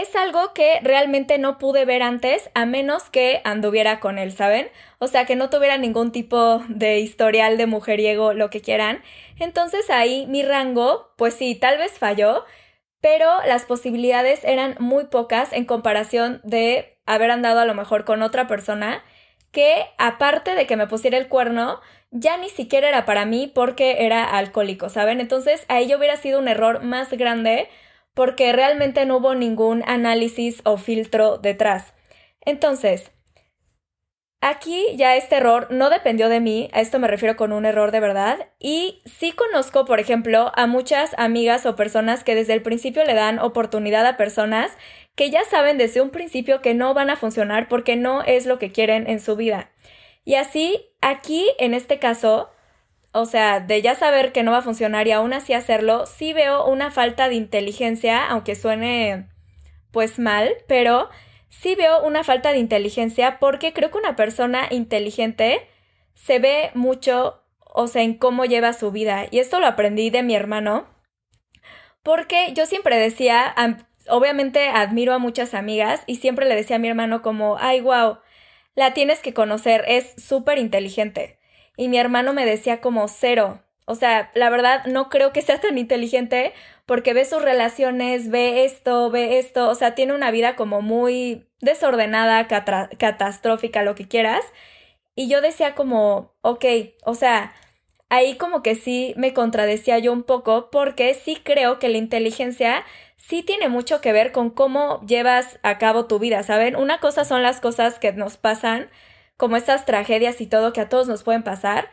es 0.00 0.16
algo 0.16 0.52
que 0.54 0.80
realmente 0.82 1.38
no 1.38 1.58
pude 1.58 1.84
ver 1.84 2.02
antes 2.02 2.50
a 2.54 2.66
menos 2.66 3.10
que 3.10 3.40
anduviera 3.44 4.00
con 4.00 4.18
él, 4.18 4.32
¿saben? 4.32 4.68
O 4.98 5.06
sea, 5.06 5.26
que 5.26 5.36
no 5.36 5.50
tuviera 5.50 5.76
ningún 5.78 6.12
tipo 6.12 6.62
de 6.68 7.00
historial 7.00 7.56
de 7.56 7.66
mujeriego, 7.66 8.32
lo 8.32 8.50
que 8.50 8.60
quieran. 8.60 9.02
Entonces 9.38 9.90
ahí 9.90 10.26
mi 10.26 10.42
rango, 10.42 11.12
pues 11.16 11.34
sí, 11.34 11.54
tal 11.54 11.78
vez 11.78 11.98
falló, 11.98 12.44
pero 13.00 13.28
las 13.46 13.64
posibilidades 13.64 14.44
eran 14.44 14.76
muy 14.78 15.04
pocas 15.04 15.52
en 15.52 15.64
comparación 15.64 16.40
de 16.44 16.98
haber 17.06 17.30
andado 17.30 17.60
a 17.60 17.64
lo 17.64 17.74
mejor 17.74 18.04
con 18.04 18.22
otra 18.22 18.46
persona 18.46 19.02
que 19.52 19.86
aparte 19.98 20.54
de 20.54 20.66
que 20.66 20.76
me 20.76 20.86
pusiera 20.86 21.18
el 21.18 21.28
cuerno, 21.28 21.80
ya 22.10 22.36
ni 22.36 22.48
siquiera 22.48 22.88
era 22.88 23.04
para 23.04 23.24
mí 23.24 23.50
porque 23.52 24.04
era 24.06 24.24
alcohólico, 24.24 24.88
¿saben? 24.88 25.20
Entonces 25.20 25.64
ahí 25.68 25.92
hubiera 25.94 26.16
sido 26.16 26.38
un 26.38 26.48
error 26.48 26.82
más 26.82 27.10
grande 27.12 27.68
porque 28.14 28.52
realmente 28.52 29.04
no 29.06 29.18
hubo 29.18 29.34
ningún 29.34 29.82
análisis 29.86 30.60
o 30.64 30.76
filtro 30.76 31.38
detrás. 31.38 31.92
Entonces, 32.40 33.10
aquí 34.40 34.84
ya 34.96 35.16
este 35.16 35.36
error 35.36 35.68
no 35.70 35.90
dependió 35.90 36.28
de 36.28 36.40
mí, 36.40 36.70
a 36.72 36.80
esto 36.80 36.98
me 36.98 37.08
refiero 37.08 37.36
con 37.36 37.52
un 37.52 37.66
error 37.66 37.90
de 37.90 38.00
verdad, 38.00 38.48
y 38.58 39.02
sí 39.04 39.32
conozco, 39.32 39.84
por 39.84 40.00
ejemplo, 40.00 40.52
a 40.54 40.66
muchas 40.66 41.14
amigas 41.18 41.66
o 41.66 41.76
personas 41.76 42.24
que 42.24 42.34
desde 42.34 42.54
el 42.54 42.62
principio 42.62 43.04
le 43.04 43.14
dan 43.14 43.38
oportunidad 43.38 44.06
a 44.06 44.16
personas 44.16 44.76
que 45.14 45.30
ya 45.30 45.44
saben 45.44 45.78
desde 45.78 46.00
un 46.00 46.10
principio 46.10 46.62
que 46.62 46.74
no 46.74 46.94
van 46.94 47.10
a 47.10 47.16
funcionar 47.16 47.68
porque 47.68 47.96
no 47.96 48.22
es 48.22 48.46
lo 48.46 48.58
que 48.58 48.72
quieren 48.72 49.08
en 49.08 49.20
su 49.20 49.36
vida. 49.36 49.70
Y 50.24 50.34
así, 50.36 50.86
aquí, 51.00 51.50
en 51.58 51.74
este 51.74 51.98
caso, 51.98 52.50
o 53.12 53.26
sea, 53.26 53.60
de 53.60 53.82
ya 53.82 53.94
saber 53.94 54.32
que 54.32 54.42
no 54.42 54.52
va 54.52 54.58
a 54.58 54.62
funcionar 54.62 55.06
y 55.06 55.12
aún 55.12 55.32
así 55.32 55.52
hacerlo, 55.52 56.06
sí 56.06 56.32
veo 56.32 56.66
una 56.66 56.90
falta 56.90 57.28
de 57.28 57.34
inteligencia, 57.34 58.26
aunque 58.26 58.54
suene 58.54 59.28
pues 59.90 60.18
mal, 60.18 60.54
pero 60.68 61.08
sí 61.48 61.74
veo 61.74 62.02
una 62.04 62.22
falta 62.22 62.52
de 62.52 62.58
inteligencia 62.58 63.38
porque 63.40 63.72
creo 63.72 63.90
que 63.90 63.98
una 63.98 64.14
persona 64.16 64.68
inteligente 64.70 65.68
se 66.14 66.38
ve 66.38 66.70
mucho, 66.74 67.42
o 67.58 67.88
sea, 67.88 68.02
en 68.02 68.14
cómo 68.14 68.44
lleva 68.44 68.72
su 68.72 68.92
vida. 68.92 69.26
Y 69.30 69.40
esto 69.40 69.58
lo 69.58 69.66
aprendí 69.66 70.10
de 70.10 70.22
mi 70.22 70.36
hermano, 70.36 70.86
porque 72.02 72.52
yo 72.54 72.66
siempre 72.66 72.96
decía, 72.96 73.54
obviamente 74.08 74.68
admiro 74.68 75.12
a 75.12 75.18
muchas 75.18 75.54
amigas 75.54 76.02
y 76.06 76.16
siempre 76.16 76.46
le 76.46 76.54
decía 76.54 76.76
a 76.76 76.78
mi 76.78 76.88
hermano 76.88 77.22
como, 77.22 77.56
ay, 77.58 77.80
wow, 77.80 78.18
la 78.76 78.94
tienes 78.94 79.20
que 79.20 79.34
conocer, 79.34 79.84
es 79.88 80.14
súper 80.16 80.58
inteligente. 80.58 81.39
Y 81.76 81.88
mi 81.88 81.98
hermano 81.98 82.32
me 82.32 82.46
decía 82.46 82.80
como 82.80 83.08
cero. 83.08 83.62
O 83.86 83.94
sea, 83.94 84.30
la 84.34 84.50
verdad 84.50 84.84
no 84.86 85.08
creo 85.08 85.32
que 85.32 85.42
sea 85.42 85.60
tan 85.60 85.76
inteligente 85.78 86.52
porque 86.86 87.12
ve 87.12 87.24
sus 87.24 87.42
relaciones, 87.42 88.30
ve 88.30 88.64
esto, 88.64 89.10
ve 89.10 89.38
esto, 89.38 89.68
o 89.68 89.74
sea, 89.74 89.94
tiene 89.94 90.14
una 90.14 90.30
vida 90.30 90.56
como 90.56 90.80
muy 90.82 91.46
desordenada, 91.60 92.46
catastrófica, 92.46 93.82
lo 93.82 93.94
que 93.94 94.06
quieras. 94.08 94.44
Y 95.14 95.28
yo 95.28 95.40
decía 95.40 95.74
como, 95.74 96.34
ok, 96.42 96.64
o 97.04 97.14
sea, 97.14 97.52
ahí 98.08 98.36
como 98.36 98.62
que 98.62 98.74
sí 98.74 99.14
me 99.16 99.34
contradecía 99.34 99.98
yo 99.98 100.12
un 100.12 100.22
poco 100.22 100.70
porque 100.70 101.14
sí 101.14 101.36
creo 101.42 101.78
que 101.78 101.88
la 101.88 101.98
inteligencia 101.98 102.84
sí 103.16 103.42
tiene 103.42 103.68
mucho 103.68 104.00
que 104.00 104.12
ver 104.12 104.32
con 104.32 104.50
cómo 104.50 105.00
llevas 105.06 105.58
a 105.62 105.78
cabo 105.78 106.06
tu 106.06 106.18
vida, 106.18 106.42
¿saben? 106.42 106.76
Una 106.76 107.00
cosa 107.00 107.24
son 107.24 107.42
las 107.42 107.60
cosas 107.60 107.98
que 107.98 108.12
nos 108.12 108.36
pasan, 108.36 108.90
como 109.40 109.56
estas 109.56 109.86
tragedias 109.86 110.42
y 110.42 110.46
todo 110.46 110.74
que 110.74 110.82
a 110.82 110.90
todos 110.90 111.08
nos 111.08 111.22
pueden 111.22 111.42
pasar, 111.42 111.88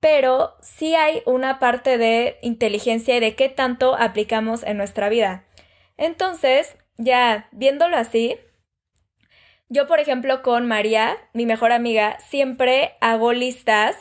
pero 0.00 0.54
sí 0.60 0.94
hay 0.94 1.22
una 1.24 1.58
parte 1.58 1.96
de 1.96 2.36
inteligencia 2.42 3.16
y 3.16 3.20
de 3.20 3.34
qué 3.34 3.48
tanto 3.48 3.96
aplicamos 3.96 4.62
en 4.62 4.76
nuestra 4.76 5.08
vida. 5.08 5.46
Entonces, 5.96 6.76
ya 6.98 7.48
viéndolo 7.52 7.96
así, 7.96 8.36
yo 9.70 9.86
por 9.86 9.98
ejemplo 9.98 10.42
con 10.42 10.66
María, 10.66 11.16
mi 11.32 11.46
mejor 11.46 11.72
amiga, 11.72 12.18
siempre 12.20 12.98
hago 13.00 13.32
listas 13.32 13.96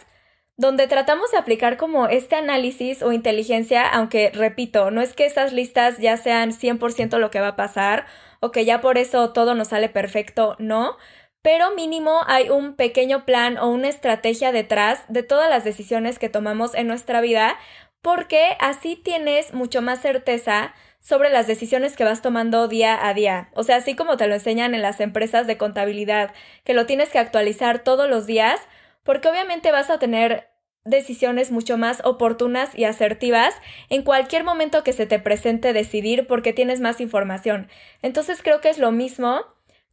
donde 0.57 0.87
tratamos 0.87 1.31
de 1.31 1.37
aplicar 1.37 1.77
como 1.77 2.07
este 2.07 2.35
análisis 2.35 3.01
o 3.01 3.13
inteligencia, 3.13 3.87
aunque 3.87 4.29
repito, 4.33 4.91
no 4.91 5.01
es 5.01 5.13
que 5.13 5.25
esas 5.25 5.53
listas 5.53 5.99
ya 5.99 6.17
sean 6.17 6.51
100% 6.51 7.17
lo 7.17 7.31
que 7.31 7.39
va 7.39 7.49
a 7.49 7.55
pasar 7.55 8.07
o 8.41 8.51
que 8.51 8.65
ya 8.65 8.81
por 8.81 8.97
eso 8.97 9.31
todo 9.31 9.55
nos 9.55 9.69
sale 9.69 9.87
perfecto, 9.87 10.57
no, 10.59 10.97
pero 11.41 11.73
mínimo 11.75 12.21
hay 12.27 12.49
un 12.49 12.75
pequeño 12.75 13.25
plan 13.25 13.57
o 13.57 13.69
una 13.69 13.87
estrategia 13.87 14.51
detrás 14.51 15.03
de 15.07 15.23
todas 15.23 15.49
las 15.49 15.63
decisiones 15.63 16.19
que 16.19 16.29
tomamos 16.29 16.75
en 16.75 16.87
nuestra 16.87 17.21
vida, 17.21 17.57
porque 18.01 18.57
así 18.59 18.95
tienes 18.95 19.53
mucho 19.53 19.81
más 19.81 20.01
certeza 20.01 20.73
sobre 21.01 21.29
las 21.29 21.47
decisiones 21.47 21.95
que 21.95 22.03
vas 22.03 22.21
tomando 22.21 22.67
día 22.67 23.07
a 23.07 23.13
día. 23.13 23.49
O 23.53 23.63
sea, 23.63 23.77
así 23.77 23.95
como 23.95 24.17
te 24.17 24.27
lo 24.27 24.33
enseñan 24.35 24.75
en 24.75 24.81
las 24.81 24.99
empresas 24.99 25.47
de 25.47 25.57
contabilidad, 25.57 26.33
que 26.63 26.73
lo 26.73 26.85
tienes 26.85 27.09
que 27.09 27.19
actualizar 27.19 27.79
todos 27.83 28.09
los 28.09 28.25
días, 28.25 28.59
porque 29.03 29.29
obviamente 29.29 29.71
vas 29.71 29.89
a 29.89 29.99
tener 29.99 30.49
decisiones 30.85 31.51
mucho 31.51 31.77
más 31.77 32.01
oportunas 32.03 32.77
y 32.77 32.85
asertivas 32.85 33.53
en 33.89 34.03
cualquier 34.03 34.43
momento 34.43 34.83
que 34.83 34.93
se 34.93 35.05
te 35.05 35.19
presente 35.19 35.73
decidir 35.73 36.27
porque 36.27 36.53
tienes 36.53 36.79
más 36.79 36.99
información. 37.01 37.69
Entonces 38.01 38.41
creo 38.41 38.61
que 38.61 38.69
es 38.69 38.77
lo 38.77 38.91
mismo 38.91 39.41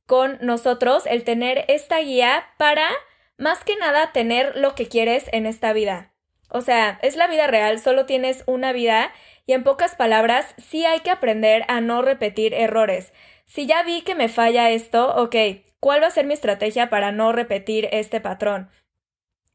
con 0.07 0.39
nosotros 0.41 1.05
el 1.07 1.25
tener 1.25 1.65
esta 1.69 1.99
guía 1.99 2.47
para 2.57 2.89
más 3.39 3.65
que 3.65 3.77
nada 3.77 4.13
tener 4.13 4.57
lo 4.57 4.75
que 4.75 4.89
quieres 4.89 5.27
en 5.33 5.47
esta 5.47 5.73
vida. 5.73 6.13
O 6.49 6.61
sea, 6.61 6.99
es 7.03 7.17
la 7.17 7.27
vida 7.27 7.47
real, 7.47 7.81
solo 7.81 8.07
tienes 8.07 8.45
una 8.47 8.73
vida 8.73 9.13
y 9.47 9.53
en 9.53 9.65
pocas 9.65 9.95
palabras 9.95 10.55
sí 10.59 10.85
hay 10.85 11.01
que 11.01 11.11
aprender 11.11 11.65
a 11.69 11.81
no 11.81 12.03
repetir 12.03 12.55
errores. 12.55 13.13
Si 13.47 13.67
ya 13.67 13.83
vi 13.83 14.03
que 14.03 14.15
me 14.15 14.29
falla 14.29 14.71
esto, 14.71 15.15
ok, 15.17 15.37
¿cuál 15.81 16.03
va 16.03 16.07
a 16.07 16.11
ser 16.11 16.27
mi 16.27 16.35
estrategia 16.35 16.89
para 16.89 17.13
no 17.13 17.33
repetir 17.33 17.89
este 17.93 18.21
patrón? 18.21 18.71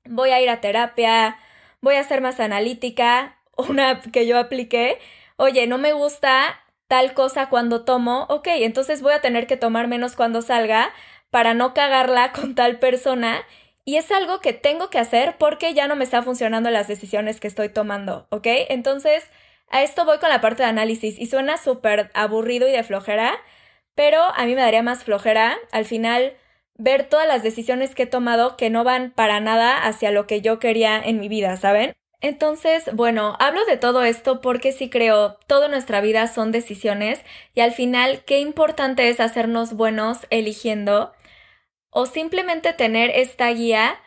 Voy 0.06 0.32
a 0.32 0.42
ir 0.42 0.50
a 0.50 0.62
terapia, 0.62 1.38
voy 1.82 1.96
a 1.96 2.04
ser 2.04 2.22
más 2.22 2.40
analítica, 2.40 3.38
una 3.58 4.02
que 4.02 4.28
yo 4.28 4.38
apliqué, 4.38 5.00
oye, 5.38 5.68
no 5.68 5.78
me 5.78 5.94
gusta 5.94 6.60
tal 6.92 7.14
cosa 7.14 7.48
cuando 7.48 7.86
tomo, 7.86 8.26
ok, 8.28 8.48
entonces 8.48 9.02
voy 9.02 9.14
a 9.14 9.22
tener 9.22 9.48
que 9.48 9.56
tomar 9.56 9.88
menos 9.88 10.18
cuando 10.18 10.42
salga 10.42 10.92
para 11.30 11.54
no 11.54 11.74
cagarla 11.74 12.34
con 12.34 12.54
tal 12.54 12.80
persona 12.80 13.46
y 13.86 13.96
es 13.96 14.12
algo 14.12 14.42
que 14.42 14.52
tengo 14.52 14.90
que 14.90 15.00
hacer 15.00 15.38
porque 15.40 15.74
ya 15.74 15.88
no 15.88 15.96
me 15.96 16.04
está 16.04 16.22
funcionando 16.22 16.70
las 16.70 16.90
decisiones 16.90 17.40
que 17.40 17.48
estoy 17.48 17.70
tomando, 17.70 18.28
¿ok? 18.30 18.46
Entonces, 18.68 19.24
a 19.70 19.84
esto 19.84 20.04
voy 20.04 20.18
con 20.18 20.28
la 20.28 20.42
parte 20.42 20.64
de 20.64 20.70
análisis 20.70 21.18
y 21.18 21.28
suena 21.28 21.56
súper 21.56 22.12
aburrido 22.14 22.68
y 22.68 22.72
de 22.74 22.84
flojera, 22.84 23.38
pero 23.96 24.22
a 24.36 24.46
mí 24.46 24.54
me 24.54 24.62
daría 24.62 24.84
más 24.84 25.06
flojera 25.06 25.58
al 25.72 25.86
final 25.86 26.34
ver 26.76 27.06
todas 27.08 27.26
las 27.26 27.42
decisiones 27.42 27.96
que 27.96 28.04
he 28.04 28.08
tomado 28.08 28.58
que 28.58 28.70
no 28.70 28.84
van 28.84 29.12
para 29.12 29.40
nada 29.40 29.82
hacia 29.86 30.12
lo 30.12 30.28
que 30.28 30.42
yo 30.42 30.60
quería 30.60 31.00
en 31.00 31.22
mi 31.22 31.30
vida, 31.30 31.56
¿saben? 31.56 31.94
Entonces, 32.22 32.90
bueno, 32.94 33.36
hablo 33.40 33.66
de 33.66 33.78
todo 33.78 34.04
esto 34.04 34.42
porque 34.42 34.72
sí 34.72 34.90
creo, 34.90 35.40
toda 35.48 35.68
nuestra 35.68 36.02
vida 36.02 36.28
son 36.28 36.52
decisiones 36.52 37.20
y 37.56 37.62
al 37.62 37.72
final 37.72 38.24
qué 38.26 38.40
importante 38.40 39.10
es 39.10 39.20
hacernos 39.20 39.74
buenos 39.74 40.20
eligiendo 40.30 41.14
o 41.90 42.06
simplemente 42.06 42.74
tener 42.74 43.10
esta 43.10 43.50
guía 43.50 44.00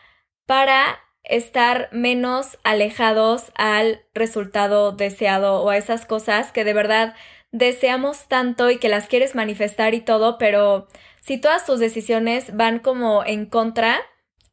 para 0.45 1.01
estar 1.23 1.89
menos 1.91 2.57
alejados 2.63 3.51
al 3.55 4.03
resultado 4.13 4.93
deseado 4.93 5.61
o 5.61 5.69
a 5.69 5.77
esas 5.77 6.05
cosas 6.05 6.51
que 6.53 6.63
de 6.63 6.73
verdad 6.73 7.15
deseamos 7.51 8.27
tanto 8.27 8.69
y 8.69 8.77
que 8.77 8.89
las 8.89 9.07
quieres 9.07 9.35
manifestar 9.35 9.93
y 9.93 10.01
todo, 10.01 10.37
pero 10.37 10.87
si 11.21 11.37
todas 11.37 11.65
tus 11.65 11.79
decisiones 11.79 12.55
van 12.55 12.79
como 12.79 13.25
en 13.25 13.45
contra, 13.45 14.01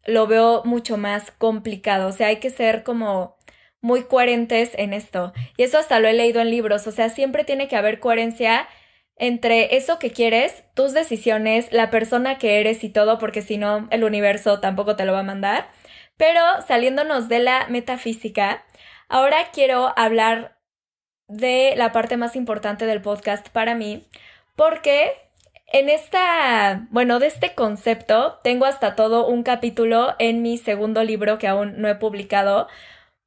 lo 0.04 0.26
veo 0.26 0.62
mucho 0.64 0.96
más 0.96 1.30
complicado. 1.32 2.08
O 2.08 2.12
sea, 2.12 2.28
hay 2.28 2.36
que 2.36 2.50
ser 2.50 2.82
como 2.82 3.36
muy 3.82 4.04
coherentes 4.04 4.70
en 4.78 4.94
esto. 4.94 5.34
Y 5.58 5.64
eso 5.64 5.76
hasta 5.76 6.00
lo 6.00 6.08
he 6.08 6.14
leído 6.14 6.40
en 6.40 6.50
libros. 6.50 6.86
O 6.86 6.92
sea, 6.92 7.10
siempre 7.10 7.44
tiene 7.44 7.68
que 7.68 7.76
haber 7.76 8.00
coherencia 8.00 8.66
entre 9.16 9.76
eso 9.76 9.98
que 9.98 10.10
quieres, 10.10 10.64
tus 10.74 10.94
decisiones, 10.94 11.70
la 11.72 11.90
persona 11.90 12.38
que 12.38 12.60
eres 12.60 12.82
y 12.82 12.88
todo, 12.88 13.18
porque 13.18 13.42
si 13.42 13.58
no, 13.58 13.86
el 13.90 14.04
universo 14.04 14.60
tampoco 14.60 14.96
te 14.96 15.04
lo 15.04 15.12
va 15.12 15.20
a 15.20 15.24
mandar. 15.24 15.68
Pero 16.16 16.40
saliéndonos 16.66 17.28
de 17.28 17.40
la 17.40 17.66
metafísica, 17.68 18.64
ahora 19.08 19.50
quiero 19.52 19.92
hablar 19.96 20.58
de 21.28 21.74
la 21.76 21.92
parte 21.92 22.16
más 22.16 22.36
importante 22.36 22.86
del 22.86 23.02
podcast 23.02 23.48
para 23.50 23.74
mí, 23.74 24.08
porque 24.56 25.12
en 25.72 25.88
esta, 25.88 26.86
bueno, 26.90 27.18
de 27.18 27.28
este 27.28 27.54
concepto, 27.54 28.38
tengo 28.42 28.66
hasta 28.66 28.94
todo 28.94 29.26
un 29.26 29.42
capítulo 29.42 30.14
en 30.18 30.42
mi 30.42 30.58
segundo 30.58 31.02
libro 31.02 31.38
que 31.38 31.48
aún 31.48 31.80
no 31.80 31.88
he 31.88 31.94
publicado, 31.94 32.68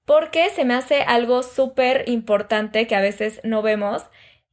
porque 0.06 0.50
se 0.52 0.66
me 0.66 0.76
hace 0.76 1.02
algo 1.02 1.44
súper 1.44 2.08
importante 2.08 2.88
que 2.88 2.96
a 2.96 3.02
veces 3.02 3.42
no 3.44 3.62
vemos 3.62 4.04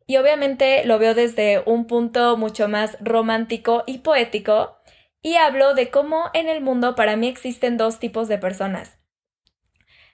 y 0.06 0.16
obviamente 0.16 0.84
lo 0.84 0.98
veo 0.98 1.14
desde 1.14 1.62
un 1.66 1.86
punto 1.86 2.36
mucho 2.36 2.68
más 2.68 2.96
romántico 3.00 3.84
y 3.86 3.98
poético 3.98 4.78
y 5.22 5.36
hablo 5.36 5.74
de 5.74 5.90
cómo 5.90 6.30
en 6.34 6.48
el 6.48 6.60
mundo 6.60 6.94
para 6.96 7.16
mí 7.16 7.28
existen 7.28 7.76
dos 7.76 7.98
tipos 7.98 8.28
de 8.28 8.38
personas. 8.38 8.98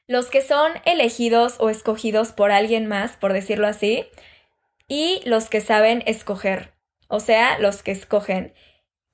Los 0.07 0.30
que 0.30 0.42
son 0.42 0.73
elegidos 0.85 1.57
o 1.59 1.71
escogidos 1.71 2.33
por 2.33 2.50
alguien 2.50 2.87
más, 2.87 3.16
por 3.16 3.33
decirlo 3.33 3.66
así, 3.66 4.07
y 4.87 5.21
los 5.25 5.49
que 5.50 5.61
saben 5.61 6.02
escoger, 6.07 6.75
o 7.09 7.21
sea, 7.21 7.59
los 7.59 7.83
que 7.83 7.92
escogen. 7.92 8.54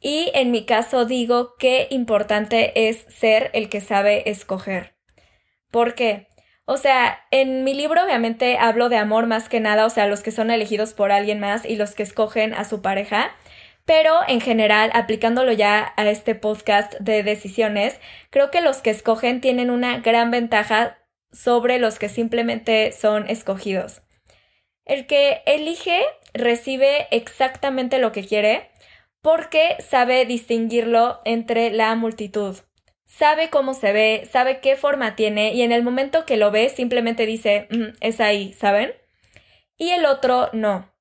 Y 0.00 0.30
en 0.34 0.50
mi 0.50 0.66
caso 0.66 1.04
digo 1.04 1.56
qué 1.58 1.88
importante 1.90 2.88
es 2.88 3.06
ser 3.08 3.50
el 3.54 3.68
que 3.68 3.80
sabe 3.80 4.28
escoger. 4.30 4.93
¿Por 5.74 5.96
qué? 5.96 6.28
O 6.66 6.76
sea, 6.76 7.26
en 7.32 7.64
mi 7.64 7.74
libro 7.74 8.04
obviamente 8.04 8.58
hablo 8.58 8.88
de 8.88 8.96
amor 8.96 9.26
más 9.26 9.48
que 9.48 9.58
nada, 9.58 9.86
o 9.86 9.90
sea, 9.90 10.06
los 10.06 10.22
que 10.22 10.30
son 10.30 10.52
elegidos 10.52 10.94
por 10.94 11.10
alguien 11.10 11.40
más 11.40 11.64
y 11.64 11.74
los 11.74 11.96
que 11.96 12.04
escogen 12.04 12.54
a 12.54 12.62
su 12.62 12.80
pareja, 12.80 13.32
pero 13.84 14.20
en 14.28 14.40
general, 14.40 14.92
aplicándolo 14.94 15.50
ya 15.50 15.92
a 15.96 16.08
este 16.08 16.36
podcast 16.36 16.94
de 17.00 17.24
decisiones, 17.24 17.98
creo 18.30 18.52
que 18.52 18.60
los 18.60 18.82
que 18.82 18.90
escogen 18.90 19.40
tienen 19.40 19.68
una 19.68 19.98
gran 19.98 20.30
ventaja 20.30 20.96
sobre 21.32 21.80
los 21.80 21.98
que 21.98 22.08
simplemente 22.08 22.92
son 22.92 23.28
escogidos. 23.28 24.02
El 24.84 25.08
que 25.08 25.42
elige 25.44 26.04
recibe 26.34 27.08
exactamente 27.10 27.98
lo 27.98 28.12
que 28.12 28.24
quiere 28.24 28.70
porque 29.22 29.76
sabe 29.80 30.24
distinguirlo 30.24 31.20
entre 31.24 31.72
la 31.72 31.96
multitud 31.96 32.58
sabe 33.16 33.48
cómo 33.50 33.74
se 33.74 33.92
ve, 33.92 34.28
sabe 34.30 34.60
qué 34.60 34.76
forma 34.76 35.14
tiene 35.14 35.52
y 35.52 35.62
en 35.62 35.72
el 35.72 35.82
momento 35.82 36.26
que 36.26 36.36
lo 36.36 36.50
ve 36.50 36.68
simplemente 36.68 37.26
dice, 37.26 37.68
mm, 37.70 37.96
es 38.00 38.20
ahí, 38.20 38.52
¿saben? 38.54 38.92
Y 39.76 39.90
el 39.90 40.04
otro 40.04 40.50
no. 40.52 40.92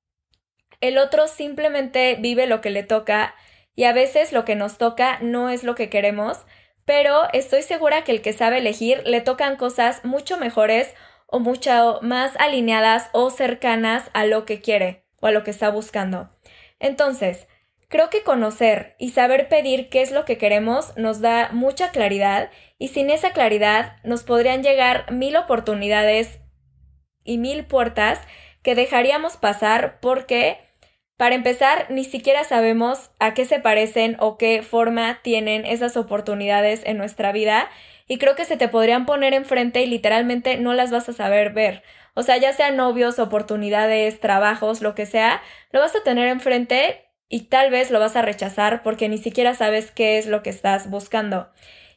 El 0.80 0.98
otro 0.98 1.26
simplemente 1.26 2.16
vive 2.20 2.46
lo 2.46 2.60
que 2.60 2.70
le 2.70 2.82
toca 2.82 3.34
y 3.74 3.84
a 3.84 3.92
veces 3.92 4.32
lo 4.32 4.44
que 4.44 4.54
nos 4.54 4.78
toca 4.78 5.18
no 5.22 5.50
es 5.50 5.64
lo 5.64 5.74
que 5.74 5.88
queremos, 5.88 6.44
pero 6.84 7.24
estoy 7.32 7.62
segura 7.62 8.04
que 8.04 8.12
el 8.12 8.22
que 8.22 8.32
sabe 8.32 8.58
elegir 8.58 9.02
le 9.06 9.20
tocan 9.20 9.56
cosas 9.56 10.04
mucho 10.04 10.36
mejores 10.36 10.94
o 11.26 11.40
mucho 11.40 11.98
más 12.02 12.36
alineadas 12.38 13.08
o 13.12 13.30
cercanas 13.30 14.10
a 14.12 14.24
lo 14.26 14.44
que 14.44 14.60
quiere 14.60 15.04
o 15.20 15.26
a 15.26 15.32
lo 15.32 15.42
que 15.42 15.50
está 15.50 15.70
buscando. 15.70 16.30
Entonces, 16.78 17.48
Creo 17.94 18.10
que 18.10 18.24
conocer 18.24 18.96
y 18.98 19.10
saber 19.10 19.48
pedir 19.48 19.88
qué 19.88 20.02
es 20.02 20.10
lo 20.10 20.24
que 20.24 20.36
queremos 20.36 20.96
nos 20.96 21.20
da 21.20 21.50
mucha 21.52 21.92
claridad 21.92 22.50
y 22.76 22.88
sin 22.88 23.08
esa 23.08 23.30
claridad 23.32 23.98
nos 24.02 24.24
podrían 24.24 24.64
llegar 24.64 25.12
mil 25.12 25.36
oportunidades 25.36 26.40
y 27.22 27.38
mil 27.38 27.66
puertas 27.66 28.18
que 28.64 28.74
dejaríamos 28.74 29.36
pasar 29.36 30.00
porque, 30.00 30.58
para 31.16 31.36
empezar, 31.36 31.86
ni 31.88 32.02
siquiera 32.02 32.42
sabemos 32.42 33.12
a 33.20 33.32
qué 33.32 33.44
se 33.44 33.60
parecen 33.60 34.16
o 34.18 34.38
qué 34.38 34.64
forma 34.64 35.20
tienen 35.22 35.64
esas 35.64 35.96
oportunidades 35.96 36.82
en 36.86 36.98
nuestra 36.98 37.30
vida 37.30 37.70
y 38.08 38.18
creo 38.18 38.34
que 38.34 38.44
se 38.44 38.56
te 38.56 38.66
podrían 38.66 39.06
poner 39.06 39.34
enfrente 39.34 39.82
y 39.82 39.86
literalmente 39.86 40.56
no 40.56 40.74
las 40.74 40.90
vas 40.90 41.08
a 41.08 41.12
saber 41.12 41.52
ver. 41.52 41.84
O 42.14 42.24
sea, 42.24 42.38
ya 42.38 42.52
sean 42.52 42.74
novios, 42.74 43.20
oportunidades, 43.20 44.18
trabajos, 44.18 44.82
lo 44.82 44.96
que 44.96 45.06
sea, 45.06 45.42
lo 45.70 45.78
vas 45.78 45.94
a 45.94 46.02
tener 46.02 46.26
enfrente 46.26 47.03
y 47.28 47.46
tal 47.46 47.70
vez 47.70 47.90
lo 47.90 48.00
vas 48.00 48.16
a 48.16 48.22
rechazar 48.22 48.82
porque 48.82 49.08
ni 49.08 49.18
siquiera 49.18 49.54
sabes 49.54 49.90
qué 49.90 50.18
es 50.18 50.26
lo 50.26 50.42
que 50.42 50.50
estás 50.50 50.90
buscando. 50.90 51.48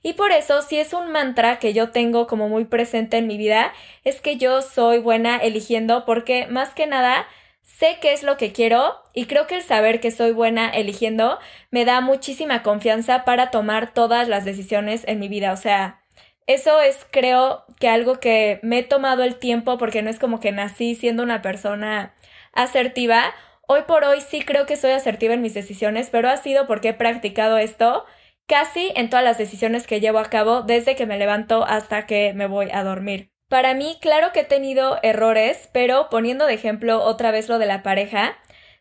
Y 0.03 0.13
por 0.13 0.31
eso, 0.31 0.61
si 0.61 0.79
es 0.79 0.93
un 0.93 1.11
mantra 1.11 1.59
que 1.59 1.73
yo 1.73 1.91
tengo 1.91 2.27
como 2.27 2.47
muy 2.47 2.65
presente 2.65 3.17
en 3.17 3.27
mi 3.27 3.37
vida, 3.37 3.73
es 4.03 4.21
que 4.21 4.37
yo 4.37 4.61
soy 4.61 4.99
buena 4.99 5.37
eligiendo 5.37 6.05
porque 6.05 6.47
más 6.47 6.73
que 6.73 6.87
nada 6.87 7.27
sé 7.61 7.97
qué 8.01 8.13
es 8.13 8.23
lo 8.23 8.37
que 8.37 8.53
quiero 8.53 8.95
y 9.13 9.25
creo 9.25 9.45
que 9.47 9.55
el 9.55 9.61
saber 9.61 9.99
que 9.99 10.11
soy 10.11 10.31
buena 10.31 10.69
eligiendo 10.69 11.37
me 11.69 11.83
da 11.83 11.99
muchísima 12.01 12.63
confianza 12.63 13.25
para 13.25 13.51
tomar 13.51 13.93
todas 13.93 14.29
las 14.29 14.45
decisiones 14.45 15.03
en 15.07 15.19
mi 15.19 15.27
vida. 15.27 15.51
O 15.51 15.57
sea, 15.57 16.01
eso 16.45 16.79
es 16.79 17.05
creo 17.11 17.65
que 17.79 17.89
algo 17.89 18.19
que 18.21 18.59
me 18.63 18.79
he 18.79 18.83
tomado 18.83 19.23
el 19.23 19.35
tiempo 19.35 19.77
porque 19.77 20.01
no 20.01 20.09
es 20.09 20.19
como 20.19 20.39
que 20.39 20.53
nací 20.53 20.95
siendo 20.95 21.23
una 21.23 21.41
persona 21.41 22.15
asertiva 22.53 23.33
Hoy 23.69 23.81
por 23.85 24.05
hoy 24.05 24.21
sí 24.21 24.43
creo 24.43 24.65
que 24.65 24.77
soy 24.77 24.91
asertiva 24.91 25.33
en 25.33 25.41
mis 25.41 25.53
decisiones, 25.53 26.09
pero 26.09 26.29
ha 26.29 26.37
sido 26.37 26.67
porque 26.67 26.89
he 26.89 26.93
practicado 26.93 27.57
esto 27.57 28.05
casi 28.45 28.93
en 28.95 29.09
todas 29.09 29.25
las 29.25 29.37
decisiones 29.37 29.85
que 29.85 29.99
llevo 29.99 30.19
a 30.19 30.29
cabo 30.29 30.61
desde 30.61 30.95
que 30.95 31.05
me 31.05 31.17
levanto 31.17 31.65
hasta 31.65 32.05
que 32.05 32.31
me 32.33 32.47
voy 32.47 32.69
a 32.71 32.85
dormir. 32.85 33.33
Para 33.49 33.73
mí, 33.73 33.97
claro 34.01 34.31
que 34.31 34.41
he 34.41 34.45
tenido 34.45 34.99
errores, 35.03 35.69
pero 35.73 36.07
poniendo 36.09 36.45
de 36.45 36.53
ejemplo 36.53 37.03
otra 37.03 37.31
vez 37.31 37.49
lo 37.49 37.59
de 37.59 37.65
la 37.65 37.83
pareja, 37.83 38.37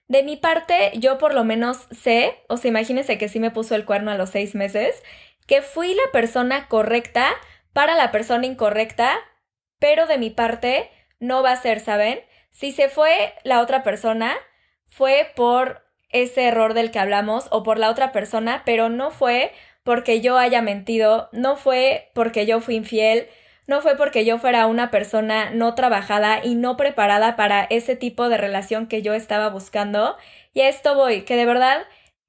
de 0.07 0.23
mi 0.23 0.37
parte 0.37 0.93
yo 0.95 1.19
por 1.19 1.35
lo 1.35 1.43
menos 1.43 1.89
sé, 1.91 2.45
o 2.49 2.57
sea, 2.57 2.69
imagínense 2.69 3.19
que 3.19 3.29
sí 3.29 3.41
me 3.41 3.51
puso 3.51 3.75
el 3.75 3.85
cuerno 3.85 4.13
a 4.13 4.17
los 4.17 4.31
seis 4.31 4.55
meses, 4.55 5.03
que 5.49 5.63
fui 5.63 5.95
la 5.95 6.13
persona 6.13 6.69
correcta 6.69 7.33
para 7.73 7.97
la 7.97 8.13
persona 8.13 8.47
incorrecta, 8.47 9.19
pero 9.81 10.07
de 10.07 10.19
mi 10.19 10.31
parte 10.31 10.91
no 11.19 11.43
va 11.43 11.51
a 11.51 11.61
ser, 11.61 11.81
¿saben? 11.81 12.21
Si 12.53 12.71
se 12.71 12.89
fue 12.89 13.35
la 13.43 13.61
otra 13.61 13.83
persona, 13.83 14.37
fue 14.87 15.33
por 15.37 15.83
ese 16.11 16.45
error 16.45 16.75
del 16.75 16.91
que 16.91 16.99
hablamos 16.99 17.49
o 17.51 17.63
por 17.63 17.79
la 17.79 17.91
otra 17.91 18.13
persona, 18.13 18.63
pero 18.65 18.89
no 18.89 19.11
fue 19.11 19.53
porque 19.83 20.21
yo 20.21 20.39
haya 20.39 20.63
mentido, 20.63 21.29
no 21.33 21.57
fue 21.57 22.11
porque 22.15 22.47
yo 22.47 22.61
fui 22.61 22.75
infiel, 22.77 23.29
no 23.67 23.81
fue 23.81 23.97
porque 23.97 24.25
yo 24.25 24.39
fuera 24.39 24.67
una 24.67 24.91
persona 24.91 25.51
no 25.51 25.75
trabajada 25.75 26.41
y 26.45 26.55
no 26.55 26.77
preparada 26.77 27.37
para 27.37 27.65
ese 27.65 27.97
tipo 27.97 28.29
de 28.29 28.37
relación 28.37 28.87
que 28.87 29.03
yo 29.03 29.15
estaba 29.15 29.49
buscando. 29.49 30.17
Y 30.55 30.61
a 30.61 30.69
esto 30.69 30.95
voy, 30.95 31.23
que 31.23 31.37
de 31.37 31.47
verdad, 31.47 31.83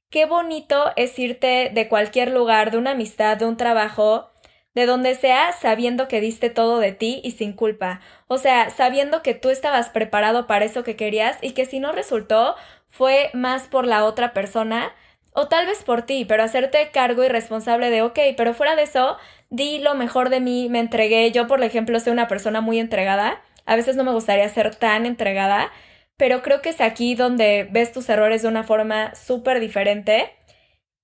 qué 0.10 0.26
bonito 0.26 0.92
es 0.96 1.18
irte 1.20 1.72
de 1.74 1.88
cualquier 1.88 2.32
lugar, 2.32 2.72
de 2.72 2.78
una 2.78 2.92
amistad, 2.92 3.38
de 3.38 3.46
un 3.46 3.58
trabajo, 3.58 4.32
de 4.78 4.86
donde 4.86 5.16
sea, 5.16 5.54
sabiendo 5.54 6.08
que 6.08 6.22
diste 6.22 6.52
todo 6.52 6.78
de 6.78 6.92
ti 6.92 7.20
y 7.24 7.32
sin 7.32 7.54
culpa. 7.54 8.00
O 8.28 8.38
sea, 8.38 8.70
sabiendo 8.70 9.24
que 9.24 9.34
tú 9.34 9.50
estabas 9.50 9.90
preparado 9.90 10.46
para 10.46 10.66
eso 10.66 10.84
que 10.84 10.96
querías 10.96 11.40
y 11.42 11.54
que 11.54 11.66
si 11.66 11.80
no 11.80 11.94
resultó, 11.94 12.56
fue 12.88 13.32
más 13.34 13.68
por 13.68 13.88
la 13.88 14.06
otra 14.06 14.34
persona. 14.34 14.94
o 15.34 15.48
tal 15.48 15.66
vez 15.68 15.84
por 15.84 16.02
ti, 16.04 16.26
pero 16.26 16.44
hacerte 16.44 16.90
cargo 16.92 17.24
y 17.24 17.28
responsable 17.28 17.90
de, 17.92 18.02
ok, 18.04 18.20
pero 18.38 18.54
fuera 18.56 18.76
de 18.76 18.84
eso, 18.84 19.18
di 19.50 19.80
lo 19.80 19.96
mejor 19.96 20.30
de 20.30 20.40
mí, 20.42 20.68
me 20.70 20.80
entregué. 20.80 21.32
Yo, 21.32 21.48
por 21.48 21.64
ejemplo, 21.64 22.00
soy 22.00 22.12
una 22.14 22.28
persona 22.28 22.62
muy 22.62 22.80
entregada. 22.80 23.42
A 23.66 23.76
veces 23.76 23.96
no 23.96 24.04
me 24.04 24.12
gustaría 24.14 24.48
ser 24.50 24.76
tan 24.76 25.06
entregada, 25.08 25.72
pero 26.18 26.42
creo 26.44 26.62
que 26.62 26.70
es 26.70 26.82
aquí 26.82 27.16
donde 27.16 27.68
ves 27.72 27.92
tus 27.92 28.10
errores 28.10 28.42
de 28.44 28.48
una 28.48 28.64
forma 28.64 29.14
súper 29.16 29.60
diferente. 29.60 30.34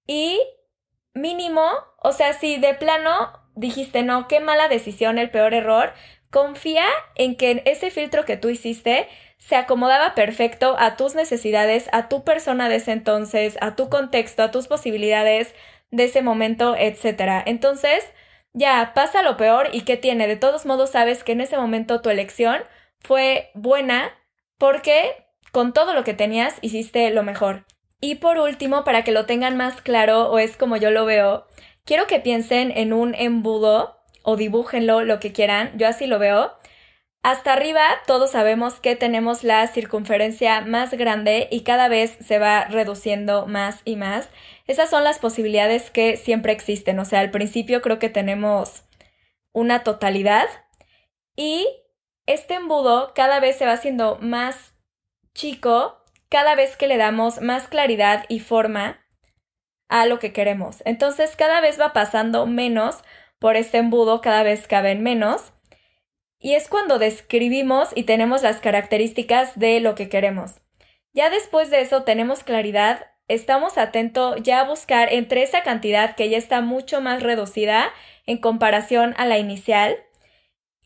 Y 0.07 0.39
mínimo, 1.13 1.65
o 2.01 2.11
sea, 2.11 2.33
si 2.33 2.57
de 2.57 2.73
plano 2.75 3.42
dijiste, 3.55 4.03
no, 4.03 4.27
qué 4.27 4.39
mala 4.39 4.67
decisión, 4.67 5.17
el 5.17 5.29
peor 5.29 5.53
error, 5.53 5.93
confía 6.29 6.85
en 7.15 7.35
que 7.35 7.61
ese 7.65 7.91
filtro 7.91 8.25
que 8.25 8.37
tú 8.37 8.49
hiciste 8.49 9.07
se 9.37 9.55
acomodaba 9.55 10.15
perfecto 10.15 10.75
a 10.79 10.95
tus 10.95 11.15
necesidades, 11.15 11.89
a 11.91 12.07
tu 12.07 12.23
persona 12.23 12.69
de 12.69 12.77
ese 12.77 12.91
entonces, 12.91 13.57
a 13.61 13.75
tu 13.75 13.89
contexto, 13.89 14.41
a 14.41 14.51
tus 14.51 14.67
posibilidades 14.67 15.53
de 15.91 16.05
ese 16.05 16.21
momento, 16.21 16.75
etc. 16.77 17.43
Entonces, 17.45 18.03
ya 18.53 18.93
pasa 18.95 19.21
lo 19.21 19.37
peor 19.37 19.69
y 19.73 19.81
qué 19.81 19.97
tiene. 19.97 20.27
De 20.27 20.37
todos 20.37 20.65
modos, 20.65 20.91
sabes 20.91 21.23
que 21.23 21.33
en 21.33 21.41
ese 21.41 21.57
momento 21.57 22.01
tu 22.01 22.09
elección 22.09 22.63
fue 22.99 23.51
buena 23.53 24.11
porque 24.57 25.27
con 25.51 25.73
todo 25.73 25.93
lo 25.93 26.03
que 26.03 26.13
tenías 26.13 26.55
hiciste 26.61 27.09
lo 27.11 27.21
mejor. 27.23 27.65
Y 27.99 28.15
por 28.15 28.37
último, 28.37 28.83
para 28.83 29.03
que 29.03 29.11
lo 29.11 29.25
tengan 29.25 29.55
más 29.55 29.81
claro 29.81 30.29
o 30.31 30.39
es 30.39 30.57
como 30.57 30.77
yo 30.77 30.89
lo 30.89 31.05
veo, 31.05 31.47
quiero 31.85 32.07
que 32.07 32.19
piensen 32.19 32.71
en 32.71 32.93
un 32.93 33.15
embudo 33.15 33.99
o 34.23 34.35
dibújenlo 34.35 35.03
lo 35.03 35.19
que 35.19 35.33
quieran, 35.33 35.77
yo 35.77 35.87
así 35.87 36.07
lo 36.07 36.19
veo 36.19 36.53
hasta 37.23 37.53
arriba 37.53 37.81
todos 38.05 38.31
sabemos 38.31 38.81
que 38.81 38.97
tenemos 38.97 39.45
la 39.45 39.65
circunferencia 39.67 40.59
más 40.59 40.91
grande 40.91 41.47
y 41.49 41.61
cada 41.61 41.87
vez 41.87 42.17
se 42.19 42.37
va 42.37 42.65
reduciendo 42.65 43.47
más 43.47 43.79
y 43.85 43.95
más. 43.95 44.29
Esas 44.67 44.89
son 44.89 45.05
las 45.05 45.19
posibilidades 45.19 45.89
que 45.89 46.17
siempre 46.17 46.51
existen. 46.51 46.99
O 46.99 47.05
sea, 47.05 47.21
al 47.21 47.31
principio 47.31 47.81
creo 47.81 47.97
que 47.97 48.09
tenemos 48.09 48.83
una 49.53 49.83
totalidad 49.83 50.47
y 51.37 51.65
este 52.25 52.55
embudo 52.55 53.13
cada 53.15 53.39
vez 53.39 53.57
se 53.57 53.65
va 53.65 53.71
haciendo 53.71 54.17
más 54.19 54.73
chico 55.33 56.03
cada 56.27 56.55
vez 56.55 56.75
que 56.75 56.87
le 56.87 56.97
damos 56.97 57.39
más 57.39 57.69
claridad 57.69 58.25
y 58.27 58.41
forma 58.41 58.99
a 59.93 60.07
lo 60.07 60.17
que 60.17 60.33
queremos. 60.33 60.81
Entonces 60.85 61.35
cada 61.35 61.61
vez 61.61 61.79
va 61.79 61.93
pasando 61.93 62.47
menos 62.47 63.03
por 63.37 63.55
este 63.55 63.77
embudo, 63.77 64.21
cada 64.21 64.41
vez 64.41 64.67
caben 64.67 65.03
menos 65.03 65.53
y 66.39 66.55
es 66.55 66.67
cuando 66.67 66.97
describimos 66.97 67.89
y 67.93 68.03
tenemos 68.03 68.41
las 68.41 68.59
características 68.59 69.57
de 69.57 69.79
lo 69.81 69.93
que 69.93 70.09
queremos. 70.09 70.55
Ya 71.13 71.29
después 71.29 71.69
de 71.69 71.81
eso 71.81 72.01
tenemos 72.01 72.43
claridad, 72.43 73.05
estamos 73.27 73.77
atentos 73.77 74.37
ya 74.41 74.61
a 74.61 74.67
buscar 74.67 75.13
entre 75.13 75.43
esa 75.43 75.61
cantidad 75.61 76.15
que 76.15 76.27
ya 76.27 76.39
está 76.39 76.61
mucho 76.61 76.99
más 76.99 77.21
reducida 77.21 77.91
en 78.25 78.39
comparación 78.39 79.13
a 79.17 79.27
la 79.27 79.37
inicial 79.37 79.95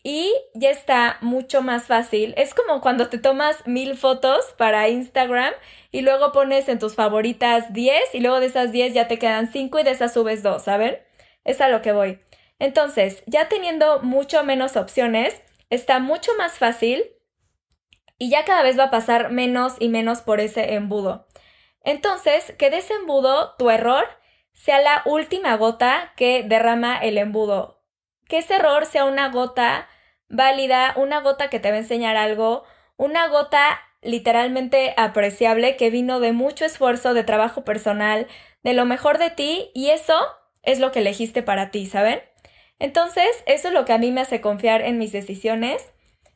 y 0.10 0.34
ya 0.54 0.70
está 0.70 1.18
mucho 1.20 1.62
más 1.62 1.88
fácil. 1.88 2.34
Es 2.38 2.54
como 2.54 2.80
cuando 2.80 3.10
te 3.10 3.18
tomas 3.18 3.68
mil 3.68 3.98
fotos 3.98 4.56
para 4.58 4.88
Instagram 4.88 5.54
y 5.92 6.00
luego 6.00 6.32
pones 6.32 6.70
en 6.70 6.80
tus 6.80 6.96
favoritas 6.96 7.74
10 7.74 8.16
y 8.16 8.22
luego 8.22 8.40
de 8.40 8.46
esas 8.46 8.72
10 8.72 8.94
ya 8.94 9.10
te 9.10 9.20
quedan 9.20 9.52
5 9.52 9.80
y 9.80 9.84
de 9.84 9.92
esas 9.92 10.14
subes 10.14 10.44
2, 10.44 10.64
¿saben? 10.64 10.98
Es 11.44 11.60
a 11.60 11.68
lo 11.68 11.82
que 11.82 11.92
voy. 11.92 12.22
Entonces, 12.58 13.22
ya 13.26 13.50
teniendo 13.50 14.02
mucho 14.02 14.46
menos 14.46 14.78
opciones, 14.78 15.42
está 15.70 16.00
mucho 16.00 16.32
más 16.38 16.54
fácil 16.54 17.04
y 18.18 18.30
ya 18.30 18.46
cada 18.46 18.64
vez 18.64 18.80
va 18.80 18.86
a 18.86 18.92
pasar 18.92 19.30
menos 19.30 19.76
y 19.78 19.90
menos 19.90 20.22
por 20.22 20.40
ese 20.40 20.76
embudo. 20.76 21.28
Entonces, 21.84 22.54
que 22.58 22.70
de 22.70 22.78
ese 22.78 22.94
embudo 22.94 23.56
tu 23.58 23.70
error 23.70 24.06
sea 24.54 24.80
la 24.80 25.02
última 25.04 25.58
gota 25.58 26.14
que 26.16 26.44
derrama 26.44 26.98
el 26.98 27.18
embudo. 27.18 27.84
Que 28.30 28.38
ese 28.38 28.56
error 28.56 28.86
sea 28.86 29.04
una 29.04 29.28
gota 29.32 29.90
válida, 30.30 30.94
una 30.96 31.22
gota 31.22 31.50
que 31.50 31.60
te 31.60 31.70
va 31.70 31.76
a 31.76 31.80
enseñar 31.80 32.18
algo, 32.18 32.64
una 32.98 33.28
gota 33.28 33.80
literalmente 34.02 34.94
apreciable 34.98 35.76
que 35.76 35.90
vino 35.90 36.20
de 36.20 36.32
mucho 36.32 36.66
esfuerzo, 36.66 37.14
de 37.14 37.24
trabajo 37.24 37.64
personal, 37.64 38.28
de 38.64 38.74
lo 38.74 38.86
mejor 38.86 39.18
de 39.18 39.30
ti 39.30 39.72
y 39.74 39.90
eso 39.90 40.20
es 40.64 40.80
lo 40.80 40.92
que 40.92 41.00
elegiste 41.00 41.44
para 41.44 41.72
ti, 41.72 41.86
¿saben? 41.86 42.22
Entonces, 42.80 43.28
eso 43.46 43.70
es 43.70 43.74
lo 43.74 43.86
que 43.86 43.94
a 43.94 43.98
mí 43.98 44.12
me 44.12 44.22
hace 44.22 44.42
confiar 44.42 44.82
en 44.82 44.98
mis 44.98 45.12
decisiones, 45.12 45.92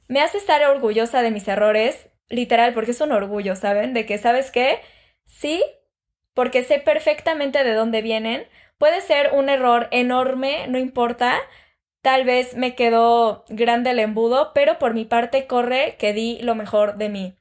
me 0.07 0.21
hace 0.21 0.37
estar 0.37 0.63
orgullosa 0.63 1.21
de 1.21 1.31
mis 1.31 1.47
errores, 1.47 2.09
literal, 2.29 2.73
porque 2.73 2.91
es 2.91 3.01
un 3.01 3.11
orgullo, 3.11 3.55
¿saben? 3.55 3.93
De 3.93 4.05
que, 4.05 4.17
¿sabes 4.17 4.51
qué? 4.51 4.79
Sí, 5.25 5.63
porque 6.33 6.63
sé 6.63 6.79
perfectamente 6.79 7.63
de 7.63 7.73
dónde 7.73 8.01
vienen. 8.01 8.47
Puede 8.77 9.01
ser 9.01 9.31
un 9.33 9.49
error 9.49 9.87
enorme, 9.91 10.67
no 10.67 10.79
importa. 10.79 11.39
Tal 12.01 12.25
vez 12.25 12.55
me 12.55 12.75
quedó 12.75 13.45
grande 13.49 13.91
el 13.91 13.99
embudo, 13.99 14.51
pero 14.53 14.79
por 14.79 14.93
mi 14.93 15.05
parte 15.05 15.45
corre 15.45 15.95
que 15.99 16.13
di 16.13 16.39
lo 16.41 16.55
mejor 16.55 16.97
de 16.97 17.09
mí. 17.09 17.35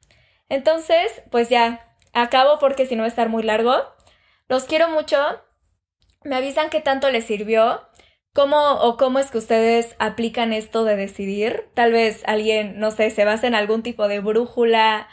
Entonces, 0.49 1.23
pues 1.31 1.49
ya, 1.49 1.95
acabo 2.13 2.59
porque 2.59 2.87
si 2.87 2.97
no 2.97 3.03
va 3.03 3.07
a 3.07 3.09
estar 3.09 3.29
muy 3.29 3.43
largo. 3.43 3.75
Los 4.49 4.65
quiero 4.65 4.89
mucho. 4.91 5.17
Me 6.25 6.37
avisan 6.37 6.71
qué 6.71 6.81
tanto 6.81 7.09
les 7.11 7.25
sirvió. 7.25 7.83
¿Cómo 8.33 8.75
o 8.75 8.97
cómo 8.97 9.19
es 9.19 9.31
que 9.31 9.39
ustedes 9.39 9.97
aplican 9.99 10.53
esto 10.53 10.85
de 10.85 10.97
decidir? 10.97 11.69
Tal 11.75 11.93
vez 11.93 12.23
alguien, 12.27 12.79
no 12.79 12.91
sé, 12.91 13.11
se 13.11 13.25
basa 13.25 13.47
en 13.47 13.55
algún 13.55 13.83
tipo 13.83 14.07
de 14.07 14.21
brújula, 14.21 15.09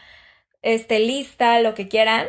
este, 0.62 1.00
lista, 1.00 1.60
lo 1.62 1.74
que 1.74 1.88
quieran, 1.88 2.28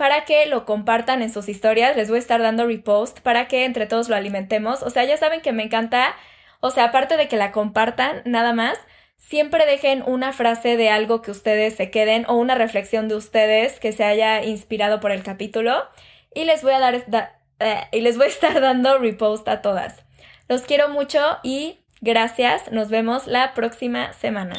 para 0.00 0.24
que 0.24 0.46
lo 0.46 0.64
compartan 0.64 1.20
en 1.20 1.30
sus 1.30 1.50
historias. 1.50 1.94
Les 1.94 2.08
voy 2.08 2.16
a 2.16 2.20
estar 2.20 2.40
dando 2.40 2.66
repost 2.66 3.20
para 3.20 3.48
que 3.48 3.66
entre 3.66 3.84
todos 3.84 4.08
lo 4.08 4.16
alimentemos. 4.16 4.82
O 4.82 4.88
sea, 4.88 5.04
ya 5.04 5.18
saben 5.18 5.42
que 5.42 5.52
me 5.52 5.62
encanta, 5.62 6.16
o 6.60 6.70
sea, 6.70 6.84
aparte 6.84 7.18
de 7.18 7.28
que 7.28 7.36
la 7.36 7.52
compartan, 7.52 8.22
nada 8.24 8.54
más, 8.54 8.78
siempre 9.18 9.66
dejen 9.66 10.02
una 10.06 10.32
frase 10.32 10.78
de 10.78 10.88
algo 10.88 11.20
que 11.20 11.30
ustedes 11.30 11.74
se 11.74 11.90
queden 11.90 12.24
o 12.28 12.36
una 12.36 12.54
reflexión 12.54 13.08
de 13.08 13.16
ustedes 13.16 13.78
que 13.78 13.92
se 13.92 14.04
haya 14.04 14.42
inspirado 14.42 15.00
por 15.00 15.12
el 15.12 15.22
capítulo. 15.22 15.84
Y 16.34 16.44
les 16.44 16.62
voy 16.62 16.72
a 16.72 16.78
dar 16.78 16.94
eh, 16.94 17.80
y 17.92 18.00
les 18.00 18.16
voy 18.16 18.24
a 18.24 18.30
estar 18.30 18.58
dando 18.62 18.96
repost 18.96 19.46
a 19.48 19.60
todas. 19.60 20.02
Los 20.48 20.62
quiero 20.62 20.88
mucho 20.88 21.20
y 21.42 21.80
gracias. 22.00 22.72
Nos 22.72 22.88
vemos 22.88 23.26
la 23.26 23.52
próxima 23.52 24.14
semana. 24.14 24.56